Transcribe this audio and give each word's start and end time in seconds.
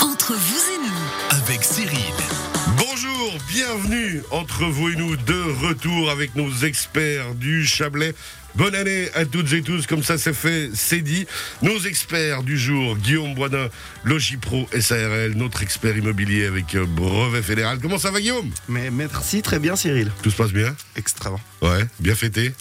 Entre 0.00 0.32
vous 0.32 0.62
et 0.72 0.78
nous, 0.78 1.36
Avec 1.36 1.62
Cyril. 1.62 2.14
Bonjour, 2.78 3.36
bienvenue 3.50 4.22
entre 4.30 4.64
vous 4.64 4.88
et 4.88 4.96
nous 4.96 5.14
de 5.14 5.66
retour 5.66 6.08
avec 6.08 6.34
nos 6.36 6.50
experts 6.64 7.34
du 7.34 7.66
Chablais. 7.66 8.14
Bonne 8.54 8.74
année 8.74 9.10
à 9.14 9.26
toutes 9.26 9.52
et 9.52 9.60
tous, 9.60 9.86
comme 9.86 10.02
ça 10.02 10.16
c'est 10.16 10.32
fait, 10.32 10.70
c'est 10.72 11.02
dit. 11.02 11.26
Nos 11.60 11.78
experts 11.80 12.44
du 12.44 12.56
jour, 12.56 12.96
Guillaume 12.96 13.34
Boisdin, 13.34 13.68
Logipro 14.04 14.66
SARL, 14.80 15.32
notre 15.34 15.62
expert 15.62 15.98
immobilier 15.98 16.46
avec 16.46 16.74
euh, 16.76 16.86
brevet 16.86 17.42
fédéral. 17.42 17.78
Comment 17.82 17.98
ça 17.98 18.10
va 18.10 18.22
Guillaume? 18.22 18.50
Mais 18.70 18.90
merci, 18.90 19.42
très 19.42 19.58
bien 19.58 19.76
Cyril. 19.76 20.10
Tout 20.22 20.30
se 20.30 20.36
passe 20.36 20.52
bien? 20.52 20.74
Extrêmement. 20.96 21.40
Ouais, 21.60 21.84
bien 22.00 22.14
fêté? 22.14 22.54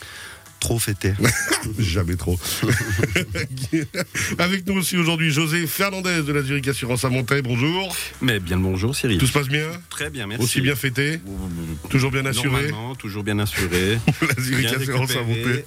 Trop 0.68 0.80
fêté. 0.80 1.14
Jamais 1.80 2.18
trop. 2.18 2.38
avec 4.38 4.68
nous 4.68 4.74
aussi 4.74 4.98
aujourd'hui 4.98 5.32
José 5.32 5.66
Fernandez 5.66 6.24
de 6.24 6.34
la 6.34 6.42
Zurich 6.42 6.68
Assurance 6.68 7.06
à 7.06 7.10
Montaix, 7.10 7.42
bonjour. 7.42 7.96
Mais 8.20 8.42
bien 8.42 8.58
le 8.58 8.64
bonjour 8.64 8.94
Cyril. 8.94 9.18
Tout 9.18 9.28
se 9.28 9.32
passe 9.32 9.48
bien 9.48 9.66
Très 9.90 10.10
bien, 10.10 10.28
merci. 10.28 10.44
Aussi 10.44 10.60
bien 10.60 10.76
fêté 10.76 11.22
Toujours 11.90 12.12
bien 12.12 12.26
assuré 12.26 12.68
Normalement, 12.70 12.96
toujours 12.96 13.24
bien 13.24 13.40
assuré. 13.40 13.98
La 14.22 14.44
Zurich 14.44 14.68
Bien 14.68 14.78
Assurance 14.78 15.12
à. 15.12 15.22
Montaix. 15.22 15.66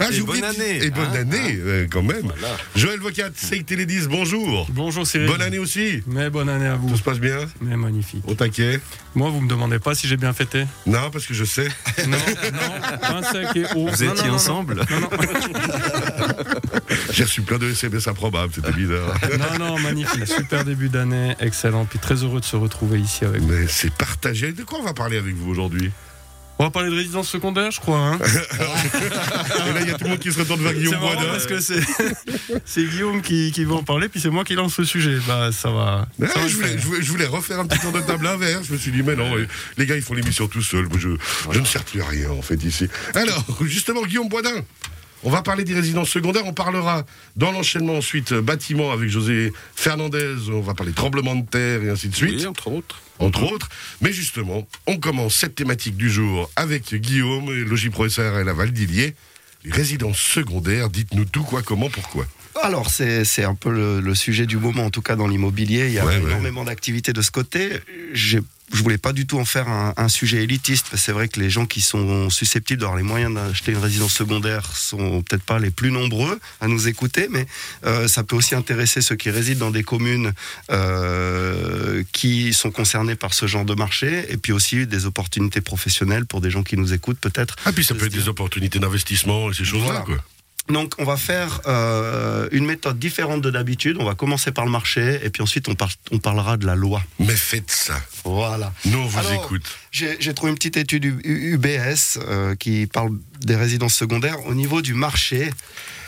Ah, 0.00 0.08
Et 0.08 0.14
j'ai 0.14 0.22
oublié 0.22 0.40
bonne 0.40 0.50
année, 0.50 0.84
Et 0.84 0.90
bonne 0.90 1.04
hein, 1.04 1.20
année, 1.20 1.58
euh, 1.58 1.86
quand 1.90 2.02
même. 2.02 2.22
Voilà. 2.22 2.56
Joël 2.76 3.00
Vocat, 3.00 3.28
Seik 3.36 3.66
Télé 3.66 3.84
10, 3.84 4.08
bonjour. 4.08 4.66
Bonjour 4.70 5.06
Cyril. 5.06 5.26
Bonne 5.26 5.42
année 5.42 5.58
aussi. 5.58 6.02
Mais 6.06 6.30
bonne 6.30 6.48
année 6.48 6.68
à 6.68 6.76
vous. 6.76 6.88
Tout 6.88 6.96
se 6.96 7.02
passe 7.02 7.20
bien 7.20 7.40
Mais 7.60 7.76
magnifique. 7.76 8.24
Au 8.26 8.34
taquet 8.34 8.80
Moi, 9.14 9.28
vous 9.28 9.42
me 9.42 9.50
demandez 9.50 9.80
pas 9.80 9.94
si 9.94 10.08
j'ai 10.08 10.16
bien 10.16 10.32
fêté 10.32 10.64
Non, 10.86 11.10
parce 11.12 11.26
que 11.26 11.34
je 11.34 11.44
sais. 11.44 11.68
Non, 12.08 12.16
non, 12.52 13.16
un 13.16 13.22
sec 13.22 13.48
et 13.56 13.64
haut. 13.76 13.88
Vous 13.88 14.04
Non, 14.04 14.13
étiez 14.14 14.24
non, 14.26 14.30
non, 14.30 14.34
ensemble 14.36 14.80
J'ai 17.12 17.24
reçu 17.24 17.42
plein 17.42 17.58
de 17.58 17.70
SMS 17.70 18.08
improbables, 18.08 18.52
c'était 18.54 18.72
bizarre. 18.76 19.14
non, 19.58 19.66
non, 19.66 19.78
magnifique. 19.78 20.26
Super 20.26 20.64
début 20.64 20.88
d'année, 20.88 21.34
excellent. 21.40 21.84
Puis 21.84 21.98
très 21.98 22.16
heureux 22.22 22.40
de 22.40 22.44
se 22.44 22.56
retrouver 22.56 23.00
ici 23.00 23.24
avec 23.24 23.40
vous. 23.40 23.48
Mais 23.52 23.66
c'est 23.68 23.92
partagé. 23.92 24.52
De 24.52 24.62
quoi 24.64 24.78
on 24.80 24.84
va 24.84 24.94
parler 24.94 25.18
avec 25.18 25.34
vous 25.34 25.50
aujourd'hui? 25.50 25.90
On 26.64 26.68
va 26.68 26.70
parler 26.70 26.88
de 26.88 26.96
résidence 26.96 27.28
secondaire, 27.28 27.70
je 27.70 27.78
crois. 27.78 27.98
Hein 27.98 28.18
Et 28.24 29.72
là, 29.74 29.80
il 29.82 29.86
y 29.88 29.90
a 29.90 29.98
tout 29.98 30.04
le 30.04 30.10
monde 30.10 30.18
qui 30.18 30.32
se 30.32 30.38
retourne 30.38 30.62
vers 30.62 30.72
Guillaume 30.72 30.98
Boisdin. 30.98 31.26
parce 31.26 31.44
que 31.44 31.60
c'est, 32.64 32.84
Guillaume 32.86 33.20
qui, 33.20 33.52
qui 33.52 33.64
va 33.64 33.74
en 33.74 33.82
parler, 33.82 34.08
puis 34.08 34.18
c'est 34.18 34.30
moi 34.30 34.44
qui 34.44 34.54
lance 34.54 34.78
le 34.78 34.86
sujet. 34.86 35.18
Bah, 35.28 35.50
ça 35.52 35.70
va. 35.70 36.08
Ça 36.18 36.40
va 36.40 36.48
je, 36.48 36.54
voulais, 36.56 36.68
faire. 36.68 36.78
je 36.80 36.86
voulais- 36.86 37.02
je 37.02 37.10
voulais 37.10 37.26
refaire 37.26 37.60
un 37.60 37.66
petit 37.66 37.80
tour 37.80 37.92
de 37.92 38.00
table 38.00 38.26
inverse. 38.26 38.66
Je 38.66 38.72
me 38.72 38.78
suis 38.78 38.90
dit, 38.92 39.02
mais 39.02 39.14
non, 39.14 39.30
les 39.76 39.84
gars, 39.84 39.94
ils 39.96 40.00
font 40.00 40.14
l'émission 40.14 40.48
tout 40.48 40.62
seuls. 40.62 40.88
Je, 40.98 41.10
je 41.52 41.58
ne 41.58 41.66
sers 41.66 41.84
plus 41.84 42.00
à 42.00 42.06
rien, 42.06 42.30
en 42.30 42.40
fait, 42.40 42.64
ici. 42.64 42.88
Alors, 43.14 43.44
justement, 43.60 44.00
Guillaume 44.02 44.30
Boisdin, 44.30 44.62
on 45.24 45.30
va 45.30 45.42
parler 45.42 45.64
des 45.64 45.74
résidences 45.74 46.10
secondaires. 46.10 46.44
On 46.46 46.52
parlera 46.52 47.04
dans 47.36 47.50
l'enchaînement 47.50 47.96
ensuite 47.96 48.32
euh, 48.32 48.42
bâtiment 48.42 48.92
avec 48.92 49.08
José 49.08 49.52
Fernandez. 49.74 50.34
On 50.52 50.60
va 50.60 50.74
parler 50.74 50.92
tremblement 50.92 51.34
de 51.34 51.44
terre 51.46 51.82
et 51.82 51.90
ainsi 51.90 52.08
de 52.08 52.14
suite. 52.14 52.36
Oui, 52.40 52.46
entre 52.46 52.68
autres. 52.68 53.00
entre 53.18 53.42
autres. 53.52 53.68
Mais 54.00 54.12
justement, 54.12 54.66
on 54.86 54.98
commence 54.98 55.34
cette 55.34 55.54
thématique 55.54 55.96
du 55.96 56.10
jour 56.10 56.50
avec 56.56 56.94
Guillaume, 56.94 57.48
et 57.50 57.64
Logipro 57.64 58.08
SARL 58.08 58.48
à 58.48 58.52
Valdilier. 58.52 59.14
Les 59.64 59.72
résidences 59.72 60.18
secondaires, 60.18 60.90
dites-nous 60.90 61.24
tout, 61.24 61.42
quoi, 61.42 61.62
comment, 61.62 61.88
pourquoi? 61.88 62.26
Alors, 62.62 62.88
c'est 62.90 63.24
c'est 63.24 63.42
un 63.44 63.54
peu 63.54 63.70
le, 63.70 64.00
le 64.00 64.14
sujet 64.14 64.46
du 64.46 64.58
moment, 64.58 64.84
en 64.84 64.90
tout 64.90 65.02
cas 65.02 65.16
dans 65.16 65.26
l'immobilier. 65.26 65.86
Il 65.86 65.92
y 65.94 65.98
a 65.98 66.04
Ouais, 66.06 66.18
ouais. 66.18 66.22
énormément 66.30 66.64
d'activités 66.64 67.12
de 67.12 67.20
ce 67.22 67.30
côté. 67.30 67.70
J'ai- 68.12 68.40
Je 68.72 68.82
voulais 68.82 68.98
pas 68.98 69.12
du 69.12 69.26
tout 69.26 69.38
en 69.38 69.44
faire 69.44 69.68
un, 69.68 69.92
un 69.96 70.08
sujet 70.08 70.42
élitiste. 70.42 70.86
parce 70.90 71.00
que 71.02 71.04
C'est 71.06 71.12
vrai 71.12 71.28
que 71.28 71.38
les 71.38 71.50
gens 71.50 71.66
qui 71.66 71.80
sont 71.80 72.30
susceptibles 72.30 72.80
d'avoir 72.80 72.96
les 72.96 73.04
moyens 73.04 73.34
d'acheter 73.34 73.72
une 73.72 73.78
résidence 73.78 74.12
secondaire 74.14 74.74
sont 74.76 75.22
peut-être 75.22 75.42
pas 75.44 75.58
les 75.58 75.70
plus 75.70 75.90
nombreux 75.92 76.40
à 76.60 76.66
nous 76.68 76.88
écouter, 76.88 77.28
mais 77.30 77.46
euh, 77.84 78.08
ça 78.08 78.24
peut 78.24 78.34
aussi 78.36 78.54
intéresser 78.54 79.00
ceux 79.00 79.16
qui 79.16 79.30
résident 79.30 79.66
dans 79.66 79.70
des 79.70 79.84
communes 79.84 80.32
euh, 80.70 82.02
qui 82.12 82.52
sont 82.52 82.70
concernés 82.70 83.14
par 83.16 83.34
ce 83.34 83.46
genre 83.46 83.64
de 83.64 83.74
marché, 83.74 84.26
et 84.30 84.36
puis 84.36 84.52
aussi 84.52 84.86
des 84.86 85.06
opportunités 85.06 85.60
professionnelles 85.60 86.26
pour 86.26 86.40
des 86.40 86.50
gens 86.50 86.62
qui 86.62 86.76
nous 86.76 86.92
écoutent 86.92 87.20
peut-être. 87.20 87.56
Ah, 87.64 87.72
puis 87.72 87.84
ça 87.84 87.94
peut 87.94 88.06
être 88.06 88.12
des 88.12 88.28
opportunités 88.28 88.78
d'investissement 88.78 89.50
et 89.50 89.54
ces 89.54 89.64
choses-là, 89.64 90.02
Voilà. 90.06 90.22
Donc, 90.68 90.94
on 90.98 91.04
va 91.04 91.16
faire 91.18 91.60
euh, 91.66 92.48
une 92.52 92.64
méthode 92.64 92.98
différente 92.98 93.42
de 93.42 93.50
d'habitude. 93.50 93.98
On 94.00 94.04
va 94.04 94.14
commencer 94.14 94.50
par 94.50 94.64
le 94.64 94.70
marché 94.70 95.20
et 95.22 95.28
puis 95.28 95.42
ensuite 95.42 95.68
on, 95.68 95.74
par- 95.74 95.90
on 96.10 96.18
parlera 96.18 96.56
de 96.56 96.64
la 96.64 96.74
loi. 96.74 97.02
Mais 97.18 97.36
faites 97.36 97.70
ça. 97.70 98.00
Voilà. 98.24 98.72
Nous, 98.86 98.96
on 98.98 99.04
vous 99.06 99.18
Alors, 99.18 99.44
écoute. 99.44 99.62
J'ai 99.92 100.32
trouvé 100.34 100.50
une 100.50 100.56
petite 100.56 100.78
étude 100.78 101.04
UBS 101.04 102.18
euh, 102.26 102.54
qui 102.54 102.86
parle 102.86 103.10
des 103.40 103.56
résidences 103.56 103.94
secondaires 103.94 104.44
au 104.46 104.54
niveau 104.54 104.80
du 104.80 104.94
marché. 104.94 105.50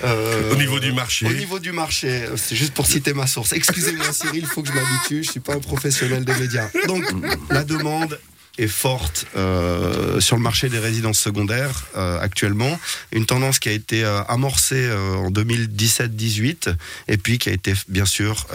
euh, 0.04 0.52
Au 0.52 0.56
niveau 0.56 0.80
du 0.80 0.92
marché. 0.92 1.26
Au 1.26 1.32
niveau 1.34 1.58
du 1.58 1.72
marché, 1.72 2.24
c'est 2.36 2.56
juste 2.56 2.72
pour 2.72 2.86
citer 2.86 3.12
ma 3.12 3.26
source. 3.26 3.52
Excusez-moi 3.52 4.10
Cyril, 4.12 4.40
il 4.40 4.46
faut 4.46 4.62
que 4.62 4.68
je 4.68 4.74
m'habitue, 4.74 5.22
je 5.22 5.30
suis 5.32 5.40
pas 5.40 5.54
un 5.54 5.60
professionnel 5.60 6.24
des 6.24 6.34
médias. 6.34 6.68
Donc 6.88 7.04
la 7.50 7.62
demande 7.62 8.18
est 8.58 8.68
forte 8.68 9.26
euh, 9.36 10.20
sur 10.20 10.36
le 10.36 10.42
marché 10.42 10.68
des 10.68 10.78
résidences 10.78 11.18
secondaires 11.18 11.86
euh, 11.96 12.20
actuellement. 12.20 12.78
Une 13.12 13.26
tendance 13.26 13.58
qui 13.58 13.68
a 13.68 13.72
été 13.72 14.04
euh, 14.04 14.22
amorcée 14.24 14.90
en 14.90 15.30
2017-18 15.30 16.74
et 17.08 17.16
puis 17.18 17.38
qui 17.38 17.48
a 17.48 17.52
été 17.52 17.74
bien 17.88 18.06
sûr 18.06 18.46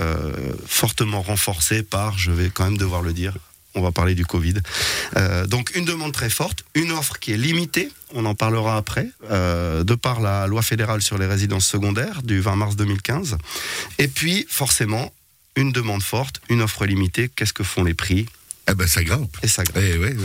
fortement 0.66 1.22
renforcée 1.22 1.84
par, 1.84 2.18
je 2.18 2.32
vais 2.32 2.50
quand 2.50 2.66
même 2.66 2.78
devoir 2.78 3.02
le 3.02 3.14
dire, 3.14 3.38
on 3.76 3.82
va 3.82 3.92
parler 3.92 4.16
du 4.16 4.26
Covid. 4.26 4.56
Donc 5.48 5.76
une 5.76 5.86
demande 5.86 6.12
très 6.14 6.30
forte, 6.30 6.64
une 6.76 6.92
offre 6.92 7.20
qui 7.20 7.32
est 7.32 7.38
limitée, 7.38 7.90
on 8.14 8.26
en 8.26 8.36
parlera 8.36 8.78
après, 8.78 9.10
de 9.30 9.96
par 9.96 10.20
la 10.20 10.48
loi 10.48 10.62
fédérale 10.62 11.02
sur 11.02 11.18
les 11.18 11.26
résidences 11.26 11.68
secondaires 11.68 12.22
du 12.24 12.40
20 12.40 12.56
mars 12.56 12.76
2015. 12.76 13.38
Et 14.00 14.08
puis 14.08 14.46
forcément, 14.50 15.12
une 15.56 15.72
demande 15.72 16.04
forte, 16.04 16.42
une 16.50 16.62
offre 16.62 16.86
limitée, 16.86 17.30
qu'est-ce 17.30 17.54
que 17.54 17.64
font 17.64 17.84
les 17.84 17.94
prix? 17.94 18.26
Eh 18.72 18.76
ben, 18.76 18.88
ça 18.88 19.04
grimpe. 19.04 19.36
Et 19.44 19.48
ça 19.48 19.64
grimpe. 19.64 19.84
Eh. 19.84 20.16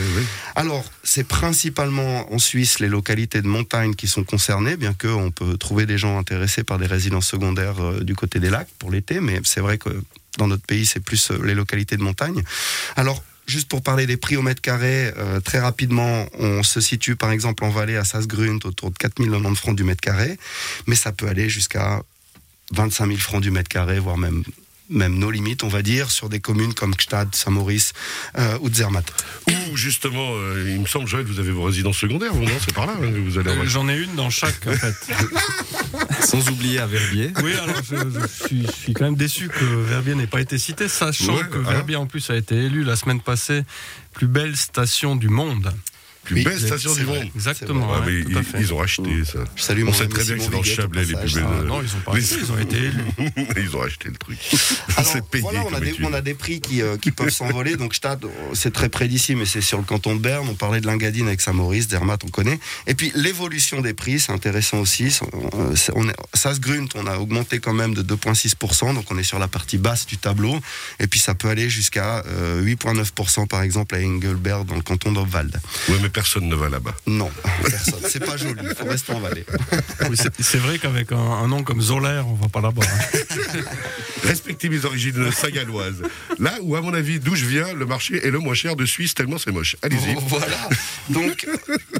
Alors, 0.54 0.84
c'est 1.02 1.26
principalement 1.26 2.32
en 2.32 2.38
Suisse 2.38 2.78
les 2.78 2.88
localités 2.88 3.42
de 3.42 3.48
montagne 3.48 3.94
qui 3.94 4.06
sont 4.06 4.22
concernées, 4.22 4.76
bien 4.76 4.94
qu'on 4.94 5.32
peut 5.32 5.56
trouver 5.56 5.84
des 5.84 5.98
gens 5.98 6.16
intéressés 6.16 6.62
par 6.62 6.78
des 6.78 6.86
résidences 6.86 7.26
secondaires 7.26 7.82
euh, 7.82 8.04
du 8.04 8.14
côté 8.14 8.38
des 8.38 8.50
lacs 8.50 8.68
pour 8.78 8.92
l'été, 8.92 9.20
mais 9.20 9.40
c'est 9.44 9.60
vrai 9.60 9.78
que 9.78 9.90
dans 10.38 10.46
notre 10.46 10.64
pays, 10.64 10.86
c'est 10.86 11.00
plus 11.00 11.32
euh, 11.32 11.42
les 11.44 11.54
localités 11.54 11.96
de 11.96 12.02
montagne. 12.02 12.40
Alors, 12.94 13.20
juste 13.48 13.68
pour 13.68 13.82
parler 13.82 14.06
des 14.06 14.16
prix 14.16 14.36
au 14.36 14.42
mètre 14.42 14.62
carré, 14.62 15.12
euh, 15.16 15.40
très 15.40 15.58
rapidement, 15.58 16.26
on 16.38 16.62
se 16.62 16.80
situe 16.80 17.16
par 17.16 17.32
exemple 17.32 17.64
en 17.64 17.70
vallée 17.70 17.96
à 17.96 18.04
Sassgrund 18.04 18.64
autour 18.64 18.92
de 18.92 18.96
4090 18.96 19.56
francs 19.56 19.76
du 19.76 19.82
mètre 19.82 20.00
carré, 20.00 20.38
mais 20.86 20.94
ça 20.94 21.10
peut 21.10 21.26
aller 21.26 21.48
jusqu'à 21.48 22.00
25 22.72 23.06
000 23.06 23.18
francs 23.18 23.42
du 23.42 23.50
mètre 23.50 23.68
carré, 23.68 23.98
voire 23.98 24.18
même 24.18 24.44
même 24.88 25.18
nos 25.18 25.30
limites, 25.30 25.64
on 25.64 25.68
va 25.68 25.82
dire, 25.82 26.10
sur 26.10 26.28
des 26.28 26.40
communes 26.40 26.74
comme 26.74 26.94
Gstad, 26.94 27.34
Saint-Maurice 27.34 27.92
euh, 28.38 28.58
ou 28.60 28.72
Zermatt. 28.72 29.04
Ou, 29.48 29.76
justement, 29.76 30.30
euh, 30.34 30.72
il 30.74 30.80
me 30.80 30.86
semble, 30.86 31.06
Joël, 31.06 31.24
vous 31.24 31.40
avez 31.40 31.50
vos 31.50 31.64
résidences 31.64 31.98
secondaires, 31.98 32.32
vous, 32.32 32.44
non? 32.44 32.50
C'est 32.64 32.74
par 32.74 32.86
là 32.86 32.94
hein, 32.96 33.00
que 33.10 33.18
vous 33.18 33.38
allez 33.38 33.50
en 33.50 33.62
Euh, 33.62 33.66
J'en 33.66 33.88
ai 33.88 33.96
une 33.96 34.14
dans 34.14 34.30
chaque, 34.30 34.66
en 34.66 34.72
fait. 34.72 34.94
Sans 36.24 36.48
oublier 36.50 36.78
à 36.78 36.86
Verbier. 36.86 37.32
Oui, 37.42 37.52
alors 37.54 37.82
je, 37.82 37.96
je 37.96 38.26
suis, 38.46 38.66
je 38.66 38.72
suis 38.72 38.92
quand 38.92 39.04
même 39.04 39.16
déçu 39.16 39.48
que 39.48 39.64
Verbier 39.64 40.14
n'ait 40.14 40.26
pas 40.26 40.40
été 40.40 40.58
cité, 40.58 40.88
sachant 40.88 41.34
Ouais, 41.36 41.42
que 41.50 41.58
hein. 41.58 41.62
Verbier 41.70 41.96
en 41.96 42.06
plus 42.06 42.28
a 42.30 42.36
été 42.36 42.54
élu 42.56 42.84
la 42.84 42.96
semaine 42.96 43.20
passée 43.20 43.62
plus 44.12 44.26
belle 44.26 44.56
station 44.56 45.16
du 45.16 45.28
monde. 45.28 45.72
Plus 46.26 46.34
Oui, 46.36 46.44
belle 46.44 46.58
c'est- 46.58 46.66
station 46.66 46.90
c'est 46.92 47.00
du 47.00 47.06
vrai. 47.06 47.18
monde. 47.20 47.28
Exactement. 47.36 47.88
Ah, 47.94 48.00
ouais, 48.04 48.24
ils, 48.60 48.74
ont 48.74 48.80
acheté 48.80 49.24
ça. 49.24 49.38
Je 49.54 49.62
salue 49.62 49.84
On 49.86 49.92
sait 49.92 50.08
très 50.08 50.24
bien 50.24 50.36
que 50.36 50.42
c'est 50.42 50.50
dans 50.50 50.62
Chablais 50.62 51.04
les 51.04 51.14
plus 51.14 51.34
belles. 51.34 51.44
Ah, 51.46 51.60
euh, 51.60 51.64
non, 51.64 51.80
ils 51.82 51.88
ont 51.94 52.00
pas 52.04 52.14
les- 52.16 52.24
acheté, 52.24 52.36
ils 52.42 52.52
ont 52.52 52.58
été 52.58 52.76
élus. 52.76 53.04
ils 53.56 53.76
ont 53.76 53.82
acheté 53.82 54.08
le 54.08 54.16
truc. 54.16 54.36
Alors, 54.96 55.10
c'est 55.12 55.24
payé 55.24 55.42
voilà, 55.42 55.64
on 55.70 55.72
a, 55.74 55.78
des, 55.80 55.94
on 56.02 56.12
a 56.12 56.20
des 56.20 56.34
prix 56.34 56.60
qui, 56.60 56.82
euh, 56.82 56.96
qui 56.96 57.12
peuvent 57.12 57.30
s'envoler. 57.30 57.76
Donc, 57.76 57.94
Stade, 57.94 58.24
c'est 58.54 58.72
très 58.72 58.88
près 58.88 59.06
d'ici, 59.06 59.36
mais 59.36 59.46
c'est 59.46 59.60
sur 59.60 59.78
le 59.78 59.84
canton 59.84 60.16
de 60.16 60.20
Berne. 60.20 60.48
On 60.50 60.54
parlait 60.54 60.80
de 60.80 60.86
l'Ingadine 60.86 61.28
avec 61.28 61.40
Saint-Maurice, 61.40 61.88
Zermatt, 61.88 62.22
on 62.24 62.28
connaît. 62.28 62.58
Et 62.88 62.94
puis, 62.94 63.12
l'évolution 63.14 63.80
des 63.80 63.94
prix, 63.94 64.18
c'est 64.18 64.32
intéressant 64.32 64.78
aussi. 64.80 65.16
Euh, 65.54 65.74
On 65.94 66.08
est, 66.08 66.16
Sassgrund, 66.34 66.88
on 66.96 67.06
a 67.06 67.18
augmenté 67.18 67.60
quand 67.60 67.72
même 67.74 67.94
de 67.94 68.02
2,6%. 68.02 68.94
Donc, 68.94 69.04
on 69.12 69.18
est 69.18 69.22
sur 69.22 69.38
la 69.38 69.46
partie 69.48 69.78
basse 69.78 70.06
du 70.06 70.16
tableau. 70.18 70.58
Et 70.98 71.06
puis, 71.06 71.20
ça 71.20 71.34
peut 71.36 71.48
aller 71.48 71.70
jusqu'à 71.70 72.24
euh, 72.26 72.62
8,9% 72.64 73.46
par 73.46 73.62
exemple 73.62 73.94
à 73.94 73.98
Engelberg, 73.98 74.66
dans 74.66 74.74
le 74.74 74.82
canton 74.82 75.12
d'Obwald. 75.12 75.54
Ouais, 75.88 75.96
mais 76.02 76.08
personne 76.16 76.48
ne 76.48 76.54
va 76.54 76.70
là-bas. 76.70 76.94
Non, 77.06 77.30
personne. 77.62 78.00
C'est 78.08 78.24
pas 78.24 78.38
joli. 78.38 78.58
Il 78.62 78.74
faut 78.74 78.86
rester 78.86 79.12
en 79.12 79.20
vallée. 79.20 79.44
Oui, 80.08 80.16
c'est- 80.16 80.56
vrai 80.56 80.78
qu'avec 80.78 81.12
un, 81.12 81.16
un 81.18 81.46
nom 81.46 81.62
comme 81.62 81.82
Zolaire, 81.82 82.26
on 82.26 82.32
va 82.34 82.48
pas 82.48 82.62
là-bas. 82.62 82.82
hein. 82.82 83.58
Respectez 84.24 84.70
mes 84.70 84.84
origines 84.86 85.30
sagaloises. 85.30 86.02
Là 86.38 86.54
où, 86.62 86.74
à 86.74 86.80
mon 86.80 86.94
avis, 86.94 87.20
d'où 87.20 87.36
je 87.36 87.44
viens, 87.44 87.74
le 87.74 87.84
marché 87.84 88.26
est 88.26 88.30
le 88.30 88.38
moins 88.38 88.54
cher 88.54 88.76
de 88.76 88.86
Suisse, 88.86 89.12
tellement 89.14 89.36
c'est 89.36 89.52
moche. 89.52 89.76
Allez-y. 89.82 90.16
Voilà. 90.26 90.56
Donc, 91.10 91.46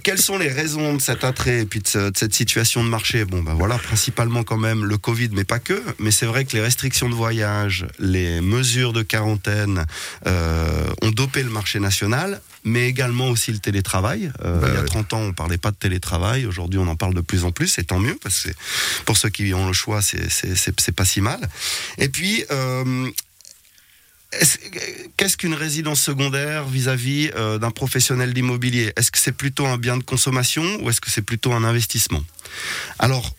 quelles 0.03 0.19
sont 0.19 0.39
les 0.39 0.49
raisons 0.49 0.95
de 0.95 1.01
cet 1.03 1.23
attrait 1.25 1.61
et 1.61 1.67
puis 1.67 1.81
de, 1.81 1.87
ce- 1.87 2.11
de 2.11 2.17
cette 2.17 2.35
situation 2.35 2.83
de 2.83 2.89
marché? 2.89 3.27
Bon, 3.27 3.43
ben 3.43 3.53
voilà, 3.55 3.77
principalement 3.79 4.45
quand 4.45 4.57
même 4.57 4.85
le 4.87 4.97
Covid, 4.97 5.29
mais 5.33 5.45
pas 5.45 5.59
que. 5.59 5.83
Mais 5.99 6.11
c'est 6.11 6.27
vrai 6.27 6.47
que 6.47 6.53
les 6.57 6.62
restrictions 6.62 7.11
de 7.11 7.15
voyage, 7.15 7.87
les 7.99 8.41
mesures 8.41 8.95
de 8.95 9.03
quarantaine 9.03 9.85
euh, 10.27 10.87
ont 11.03 11.11
dopé 11.11 11.43
le 11.43 11.51
marché 11.51 11.81
national, 11.81 12.41
mais 12.65 12.89
également 12.89 13.29
aussi 13.29 13.53
le 13.53 13.59
télétravail. 13.59 14.06
Euh, 14.14 14.61
Bah 14.61 14.69
il 14.69 14.75
y 14.75 14.76
a 14.76 14.81
ouais. 14.81 14.87
30 14.87 15.12
ans, 15.14 15.20
on 15.20 15.32
parlait 15.32 15.58
pas 15.58 15.70
de 15.70 15.76
télétravail. 15.76 16.47
Aujourd'hui, 16.47 16.79
on 16.79 16.87
en 16.88 16.97
parle 16.97 17.14
de 17.14 17.20
plus 17.20 17.44
en 17.44 17.53
plus, 17.53 17.79
et 17.79 17.85
tant 17.85 17.99
mieux, 17.99 18.17
parce 18.23 18.43
que 18.44 18.50
pour 19.05 19.17
ceux 19.17 19.29
qui 19.31 19.53
ont 19.55 19.67
le 19.67 19.73
choix, 19.73 20.03
c'est- 20.03 20.93
pas 20.93 21.05
si 21.05 21.20
mal. 21.20 21.41
Et 21.99 22.08
puis, 22.08 22.44
euh, 22.50 23.11
est-ce- 24.32 24.58
Qu'est-ce 25.17 25.37
qu'une 25.38 25.55
résidence 25.55 26.00
secondaire 26.00 26.67
vis-à-vis 26.67 27.31
euh, 27.37 27.58
d'un 27.58 27.70
professionnel 27.70 28.35
d'immobilier? 28.35 28.93
Est-ce 28.97 29.11
que 29.11 29.19
c'est 29.19 29.32
plutôt 29.32 29.67
un 29.67 29.79
bien 29.79 29.97
de 29.97 30.03
consommation 30.03 30.62
ou 30.82 30.91
est-ce 30.91 31.00
que 31.00 31.11
c'est 31.11 31.23
plutôt 31.23 31.52
un 31.55 31.64
investissement? 31.64 32.23
Alors, 32.99 33.35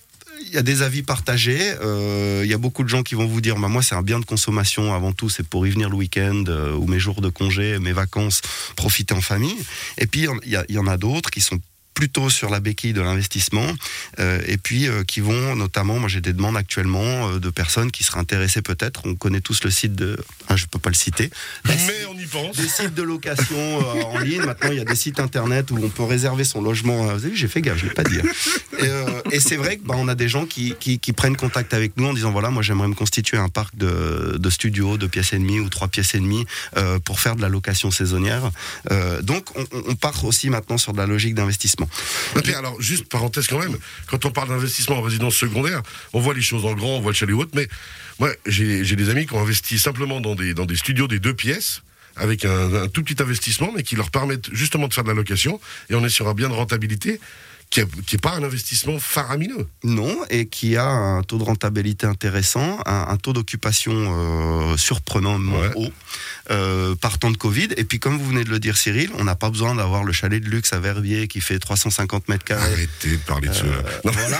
il 0.47 0.53
y 0.53 0.57
a 0.57 0.61
des 0.63 0.81
avis 0.81 1.03
partagés. 1.03 1.59
euh, 1.81 2.41
Il 2.43 2.49
y 2.49 2.53
a 2.53 2.57
beaucoup 2.57 2.83
de 2.83 2.89
gens 2.89 3.03
qui 3.03 3.15
vont 3.15 3.27
vous 3.27 3.41
dire 3.41 3.55
bah, 3.57 3.67
moi, 3.67 3.81
c'est 3.83 3.95
un 3.95 4.01
bien 4.01 4.19
de 4.19 4.25
consommation 4.25 4.93
avant 4.93 5.13
tout, 5.13 5.29
c'est 5.29 5.47
pour 5.47 5.67
y 5.67 5.69
venir 5.71 5.89
le 5.89 5.95
week-end 5.95 6.43
euh, 6.47 6.73
ou 6.75 6.87
mes 6.87 6.99
jours 6.99 7.21
de 7.21 7.29
congé, 7.29 7.79
mes 7.79 7.93
vacances, 7.93 8.41
profiter 8.75 9.13
en 9.13 9.21
famille. 9.21 9.57
Et 9.97 10.07
puis, 10.07 10.27
il 10.45 10.49
y, 10.51 10.55
a- 10.55 10.65
il 10.69 10.75
y 10.75 10.79
en 10.79 10.87
a 10.87 10.97
d'autres 10.97 11.29
qui 11.29 11.41
sont 11.41 11.59
plutôt 11.97 12.29
sur 12.29 12.51
la 12.51 12.59
béquille 12.59 12.93
de 12.93 13.01
l'investissement 13.01 13.65
euh, 14.19 14.39
et 14.45 14.57
puis 14.57 14.87
euh, 14.87 15.03
qui 15.03 15.19
vont 15.19 15.55
notamment, 15.55 15.97
moi 15.97 16.07
j'ai 16.07 16.21
des 16.21 16.31
demandes 16.31 16.55
actuellement 16.55 17.01
euh, 17.01 17.39
de 17.39 17.49
personnes 17.49 17.89
qui 17.89 18.03
seraient 18.03 18.19
intéressées 18.19 18.61
peut-être, 18.61 19.01
on 19.05 19.15
connaît 19.15 19.41
tous 19.41 19.63
le 19.63 19.71
site 19.71 19.95
de, 19.95 20.15
ah, 20.47 20.55
je 20.55 20.67
peux 20.67 20.77
pas 20.77 20.91
le 20.91 20.95
citer, 20.95 21.31
Mais 21.65 21.75
on 22.07 22.15
y 22.15 22.27
pense. 22.27 22.55
des 22.55 22.67
sites 22.67 22.93
de 22.93 23.01
location 23.01 23.79
en 24.13 24.19
ligne. 24.19 24.43
Maintenant, 24.43 24.69
il 24.71 24.77
y 24.77 24.79
a 24.79 24.85
des 24.85 24.95
sites 24.95 25.19
internet 25.19 25.71
où 25.71 25.77
on 25.83 25.89
peut 25.89 26.03
réserver 26.03 26.43
son 26.43 26.61
logement. 26.61 27.05
Vous 27.05 27.09
avez 27.09 27.29
vu, 27.31 27.35
j'ai 27.35 27.47
fait 27.47 27.61
gaffe, 27.61 27.79
je 27.79 27.85
ne 27.85 27.89
l'ai 27.89 27.95
pas 27.95 28.03
dit. 28.03 28.19
hein. 28.19 29.05
Et, 29.31 29.37
et 29.37 29.39
c'est 29.39 29.55
vrai 29.57 29.77
qu'on 29.77 30.07
a 30.07 30.13
des 30.13 30.29
gens 30.29 30.45
qui, 30.45 30.75
qui, 30.79 30.99
qui 30.99 31.13
prennent 31.13 31.35
contact 31.35 31.73
avec 31.73 31.97
nous 31.97 32.05
en 32.05 32.13
disant 32.13 32.31
voilà, 32.31 32.51
moi 32.51 32.61
j'aimerais 32.61 32.89
me 32.89 32.93
constituer 32.93 33.37
un 33.37 33.49
parc 33.49 33.75
de, 33.75 34.37
de 34.37 34.49
studios, 34.51 34.97
deux 34.97 35.07
pièces 35.09 35.33
et 35.33 35.39
demie 35.39 35.59
ou 35.59 35.69
trois 35.69 35.87
pièces 35.87 36.13
et 36.13 36.19
demie 36.19 36.45
pour 37.05 37.19
faire 37.19 37.35
de 37.35 37.41
la 37.41 37.49
location 37.49 37.89
saisonnière. 37.89 38.51
Donc, 39.23 39.45
on, 39.55 39.65
on 39.87 39.95
part 39.95 40.23
aussi 40.25 40.51
maintenant 40.51 40.77
sur 40.77 40.93
de 40.93 40.99
la 40.99 41.07
logique 41.07 41.33
d'investissement. 41.33 41.86
Alors, 42.55 42.81
juste 42.81 43.05
parenthèse 43.09 43.47
quand 43.47 43.59
même, 43.59 43.77
quand 44.07 44.25
on 44.25 44.31
parle 44.31 44.49
d'investissement 44.49 44.97
en 44.97 45.01
résidence 45.01 45.35
secondaire, 45.35 45.81
on 46.13 46.19
voit 46.19 46.33
les 46.33 46.41
choses 46.41 46.65
en 46.65 46.73
grand, 46.73 46.97
on 46.97 47.01
voit 47.01 47.11
le 47.11 47.15
chalet 47.15 47.35
haute, 47.35 47.53
mais 47.53 47.67
moi, 48.19 48.31
j'ai 48.45 48.83
j'ai 48.83 48.95
des 48.95 49.09
amis 49.09 49.25
qui 49.25 49.33
ont 49.33 49.41
investi 49.41 49.77
simplement 49.77 50.21
dans 50.21 50.35
des, 50.35 50.53
dans 50.53 50.65
des 50.65 50.75
studios 50.75 51.07
des 51.07 51.19
deux 51.19 51.33
pièces, 51.33 51.81
avec 52.15 52.45
un, 52.45 52.73
un 52.73 52.87
tout 52.87 53.03
petit 53.03 53.21
investissement, 53.21 53.71
mais 53.75 53.83
qui 53.83 53.95
leur 53.95 54.09
permettent 54.09 54.53
justement 54.53 54.87
de 54.87 54.93
faire 54.93 55.03
de 55.03 55.09
la 55.09 55.15
location, 55.15 55.59
et 55.89 55.95
on 55.95 56.03
est 56.03 56.09
sur 56.09 56.27
un 56.27 56.33
bien 56.33 56.49
de 56.49 56.53
rentabilité 56.53 57.19
qui 57.69 57.81
n'est 57.81 58.19
pas 58.21 58.31
un 58.33 58.43
investissement 58.43 58.97
faramineux. 58.99 59.67
Non, 59.83 60.15
et 60.29 60.47
qui 60.47 60.77
a 60.77 60.85
un 60.87 61.21
taux 61.23 61.37
de 61.37 61.43
rentabilité 61.43 62.07
intéressant, 62.07 62.79
un, 62.85 63.07
un 63.09 63.17
taux 63.17 63.33
d'occupation 63.33 63.93
euh, 63.93 64.77
surprenamment 64.77 65.57
Ouais. 65.59 65.71
haut 65.75 65.89
euh, 66.49 66.95
par 66.95 67.19
temps 67.19 67.29
de 67.31 67.37
Covid. 67.37 67.69
Et 67.77 67.83
puis, 67.83 67.99
comme 67.99 68.17
vous 68.17 68.25
venez 68.29 68.43
de 68.45 68.49
le 68.49 68.59
dire, 68.59 68.77
Cyril, 68.77 69.09
on 69.17 69.23
n'a 69.25 69.35
pas 69.35 69.49
besoin 69.49 69.75
d'avoir 69.75 70.03
le 70.03 70.13
chalet 70.13 70.41
de 70.41 70.49
luxe 70.49 70.71
à 70.73 70.79
Verviers 70.79 71.27
qui 71.27 71.41
fait 71.41 71.59
350 71.59 72.29
mètres 72.29 72.45
carrés. 72.45 72.71
Arrêtez 72.73 73.11
de 73.11 73.17
parler 73.17 73.49
de 73.49 73.53
cela. 73.53 73.71
Non, 74.05 74.11
Voilà. 74.13 74.39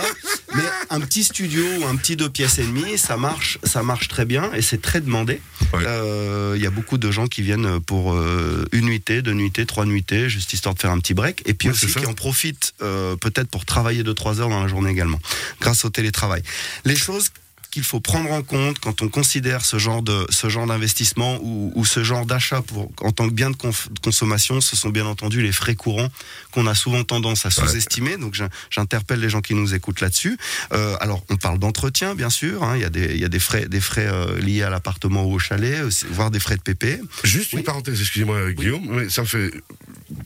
Mais 0.54 0.62
un 0.88 1.00
petit 1.00 1.22
studio 1.24 1.62
ou 1.80 1.84
un 1.86 1.94
petit 1.96 2.16
deux 2.16 2.30
pièces 2.30 2.58
et 2.58 2.62
demie, 2.64 2.96
ça 2.96 3.18
marche, 3.18 3.58
ça 3.64 3.82
marche 3.82 4.08
très 4.08 4.24
bien 4.24 4.50
et 4.54 4.62
c'est 4.62 4.80
très 4.80 5.02
demandé. 5.02 5.40
Ouais. 5.74 5.82
Euh, 5.86 6.54
Il 6.56 6.62
y 6.62 6.66
a 6.66 6.70
beaucoup 6.70 6.96
de 6.96 7.10
gens 7.10 7.26
qui 7.26 7.42
viennent 7.42 7.80
pour 7.80 8.14
euh, 8.14 8.64
une 8.72 8.86
nuitée, 8.86 9.20
deux 9.20 9.34
nuitées, 9.34 9.66
trois 9.66 9.84
nuitées, 9.84 10.30
juste 10.30 10.54
histoire 10.54 10.74
de 10.74 10.80
faire 10.80 10.90
un 10.90 10.98
petit 11.00 11.12
break. 11.12 11.42
Et 11.44 11.52
puis 11.52 11.68
Ouais, 11.68 11.74
aussi 11.74 11.86
qui 11.94 12.06
en 12.06 12.14
profitent 12.14 12.72
euh, 12.80 13.16
peut-être 13.18 13.48
pour 13.48 13.64
travailler 13.64 14.02
deux 14.02 14.14
trois 14.14 14.40
heures 14.40 14.48
dans 14.48 14.62
la 14.62 14.68
journée 14.68 14.90
également, 14.90 15.20
grâce 15.60 15.84
au 15.84 15.90
télétravail. 15.90 16.42
Les 16.84 16.96
choses 16.96 17.30
qu'il 17.78 17.84
faut 17.86 18.00
prendre 18.00 18.32
en 18.32 18.42
compte 18.42 18.80
quand 18.80 19.02
on 19.02 19.08
considère 19.08 19.64
ce 19.64 19.78
genre 19.78 20.02
de 20.02 20.26
ce 20.30 20.48
genre 20.48 20.66
d'investissement 20.66 21.38
ou, 21.42 21.70
ou 21.76 21.84
ce 21.84 22.02
genre 22.02 22.26
d'achat 22.26 22.60
pour 22.60 22.90
en 23.02 23.12
tant 23.12 23.28
que 23.28 23.32
bien 23.32 23.50
de, 23.50 23.56
consommation, 24.02 24.60
ce 24.60 24.74
sont 24.74 24.88
bien 24.90 25.06
entendu 25.06 25.42
les 25.42 25.52
frais 25.52 25.76
courants 25.76 26.08
qu'on 26.50 26.66
a 26.66 26.74
souvent 26.74 27.04
tendance 27.04 27.46
à 27.46 27.50
sous-estimer. 27.50 28.16
Donc 28.16 28.34
j'in- 28.34 28.48
j'interpelle 28.70 29.20
les 29.20 29.28
gens 29.30 29.40
qui 29.42 29.54
nous 29.54 29.74
écoutent 29.74 30.00
là-dessus. 30.00 30.36
Euh, 30.72 30.96
alors 31.00 31.22
on 31.30 31.36
parle 31.36 31.58
d'entretien 31.60 32.16
bien 32.16 32.30
sûr. 32.30 32.64
hein. 32.64 32.74
Il 32.76 32.82
y 32.82 32.84
a 32.84 32.90
des 32.90 33.14
il 33.14 33.20
y 33.20 33.24
a 33.24 33.28
des 33.28 33.38
frais 33.38 33.66
des 33.68 33.80
frais 33.80 34.08
euh, 34.08 34.38
liés 34.40 34.62
à 34.64 34.70
l'appartement 34.70 35.24
ou 35.24 35.34
au 35.34 35.38
chalet, 35.38 35.78
euh, 35.78 35.90
voire 36.10 36.32
des 36.32 36.40
frais 36.40 36.56
de 36.56 36.62
PP. 36.62 37.00
Juste 37.22 37.52
une 37.52 37.62
parenthèse, 37.62 38.00
excusez-moi 38.00 38.50
Guillaume, 38.52 38.84
mais 38.88 39.08
ça 39.08 39.24
fait, 39.24 39.52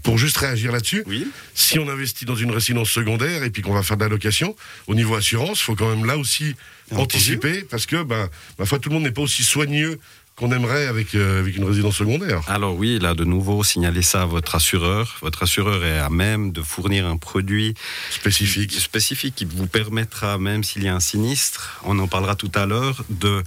pour 0.03 0.17
juste 0.17 0.39
réagir 0.39 0.73
là-dessus, 0.73 1.03
Oui. 1.07 1.27
si 1.55 1.79
on 1.79 1.89
investit 1.89 2.25
dans 2.25 2.35
une 2.37 2.51
résidence 2.51 2.89
secondaire 2.91 3.43
et 3.43 3.51
puis 3.51 3.61
qu'on 3.61 3.75
va 3.75 3.83
faire 3.83 3.99
de 3.99 4.05
la 4.05 4.09
location, 4.09 4.57
au 4.87 4.95
niveau 4.95 5.15
assurance, 5.17 5.61
faut 5.61 5.75
quand 5.77 5.91
même 5.95 6.07
là 6.07 6.17
aussi 6.17 6.55
anticiper 6.97 7.63
parce 7.71 7.87
que, 7.87 8.03
ben, 8.03 8.29
ma 8.59 8.67
foi, 8.67 8.79
tout 8.79 8.89
le 8.89 8.95
monde 8.95 9.05
n'est 9.05 9.13
pas 9.13 9.23
aussi 9.23 9.43
soigneux 9.43 9.99
qu'on 10.37 10.51
aimerait 10.51 10.87
avec, 10.87 11.15
euh, 11.15 11.41
avec 11.41 11.57
une 11.57 11.65
résidence 11.65 11.97
secondaire. 11.97 12.41
Alors 12.49 12.75
oui, 12.75 12.99
là 12.99 13.15
de 13.15 13.25
nouveau, 13.25 13.63
signalez 13.63 14.03
ça 14.03 14.23
à 14.23 14.27
votre 14.27 14.55
assureur. 14.55 15.19
Votre 15.21 15.43
assureur 15.43 15.85
est 15.85 15.99
à 15.99 16.09
même 16.09 16.53
de 16.53 16.63
fournir 16.63 17.07
un 17.07 17.19
produit 17.19 17.75
Spécifique. 18.11 18.73
spécifique 18.73 19.35
qui 19.35 19.45
vous 19.45 19.67
permettra, 19.67 20.39
même 20.39 20.65
s'il 20.65 20.85
y 20.85 20.89
a 20.89 20.95
un 20.95 21.01
sinistre, 21.01 21.81
on 21.85 21.99
en 21.99 22.09
parlera 22.09 22.35
tout 22.35 22.51
à 22.55 22.65
l'heure, 22.65 23.05
de 23.11 23.43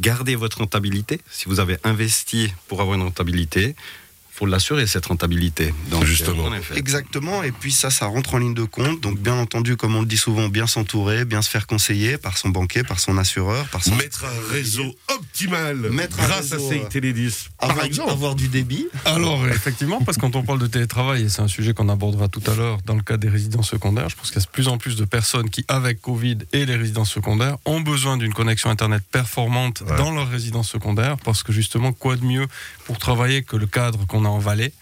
garder 0.00 0.34
votre 0.34 0.58
rentabilité. 0.58 1.20
Si 1.30 1.46
vous 1.46 1.60
avez 1.60 1.76
investi 1.84 2.52
pour 2.68 2.80
avoir 2.80 2.96
une 2.96 3.02
rentabilité, 3.02 3.76
faut 4.40 4.46
l'assurer 4.46 4.86
cette 4.86 5.04
rentabilité. 5.04 5.74
Donc 5.90 6.04
Justement. 6.06 6.44
en 6.44 6.54
effet. 6.54 6.78
Exactement. 6.78 7.42
Et 7.42 7.52
puis 7.52 7.70
ça, 7.72 7.90
ça 7.90 8.06
rentre 8.06 8.34
en 8.34 8.38
ligne 8.38 8.54
de 8.54 8.64
compte. 8.64 8.98
Donc 9.02 9.18
bien 9.18 9.34
entendu, 9.34 9.76
comme 9.76 9.94
on 9.96 10.00
le 10.00 10.06
dit 10.06 10.16
souvent, 10.16 10.48
bien 10.48 10.66
s'entourer, 10.66 11.26
bien 11.26 11.42
se 11.42 11.50
faire 11.50 11.66
conseiller 11.66 12.16
par 12.16 12.38
son 12.38 12.48
banquier, 12.48 12.82
par 12.82 13.00
son 13.00 13.18
assureur, 13.18 13.66
par 13.68 13.84
son 13.84 13.94
Mettre 13.96 14.24
un 14.24 14.52
réseau 14.52 14.96
optimal 15.14 15.76
Mettre 15.90 16.18
un 16.20 16.26
grâce 16.26 16.52
réseau, 16.52 16.70
à 16.70 16.74
euh, 16.74 16.88
CIT 16.90 17.12
10 17.12 17.48
par 17.60 17.70
avoir, 17.70 17.84
exemple. 17.84 18.10
avoir 18.10 18.34
du 18.34 18.48
débit. 18.48 18.86
Alors, 19.04 19.46
effectivement, 19.48 20.00
parce 20.00 20.16
que 20.16 20.22
quand 20.22 20.36
on 20.36 20.42
parle 20.42 20.58
de 20.58 20.66
télétravail, 20.66 21.24
et 21.24 21.28
c'est 21.28 21.42
un 21.42 21.48
sujet 21.48 21.74
qu'on 21.74 21.90
abordera 21.90 22.28
tout 22.28 22.42
à 22.50 22.54
l'heure 22.54 22.78
dans 22.86 22.94
le 22.94 23.02
cas 23.02 23.18
des 23.18 23.28
résidences 23.28 23.68
secondaires, 23.68 24.08
je 24.08 24.16
pense 24.16 24.28
qu'il 24.30 24.40
y 24.40 24.42
a 24.42 24.46
de 24.46 24.50
plus 24.50 24.68
en 24.68 24.78
plus 24.78 24.96
de 24.96 25.04
personnes 25.04 25.50
qui, 25.50 25.66
avec 25.68 26.00
Covid 26.00 26.38
et 26.54 26.64
les 26.64 26.76
résidences 26.76 27.10
secondaires, 27.12 27.58
ont 27.66 27.80
besoin 27.80 28.16
d'une 28.16 28.32
connexion 28.32 28.70
Internet 28.70 29.02
performante 29.12 29.82
Ouais. 29.86 29.96
dans 29.98 30.12
leur 30.12 30.28
résidence 30.30 30.70
secondaire, 30.70 31.16
parce 31.24 31.42
que 31.42 31.52
justement, 31.52 31.92
quoi 31.92 32.16
de 32.16 32.24
mieux 32.24 32.46
pour 32.86 32.98
travailler 32.98 33.42
que 33.42 33.56
le 33.56 33.66
cadre 33.66 34.06
qu'on 34.06 34.24
a 34.24 34.28
en 34.30 34.38
Valais 34.38 34.72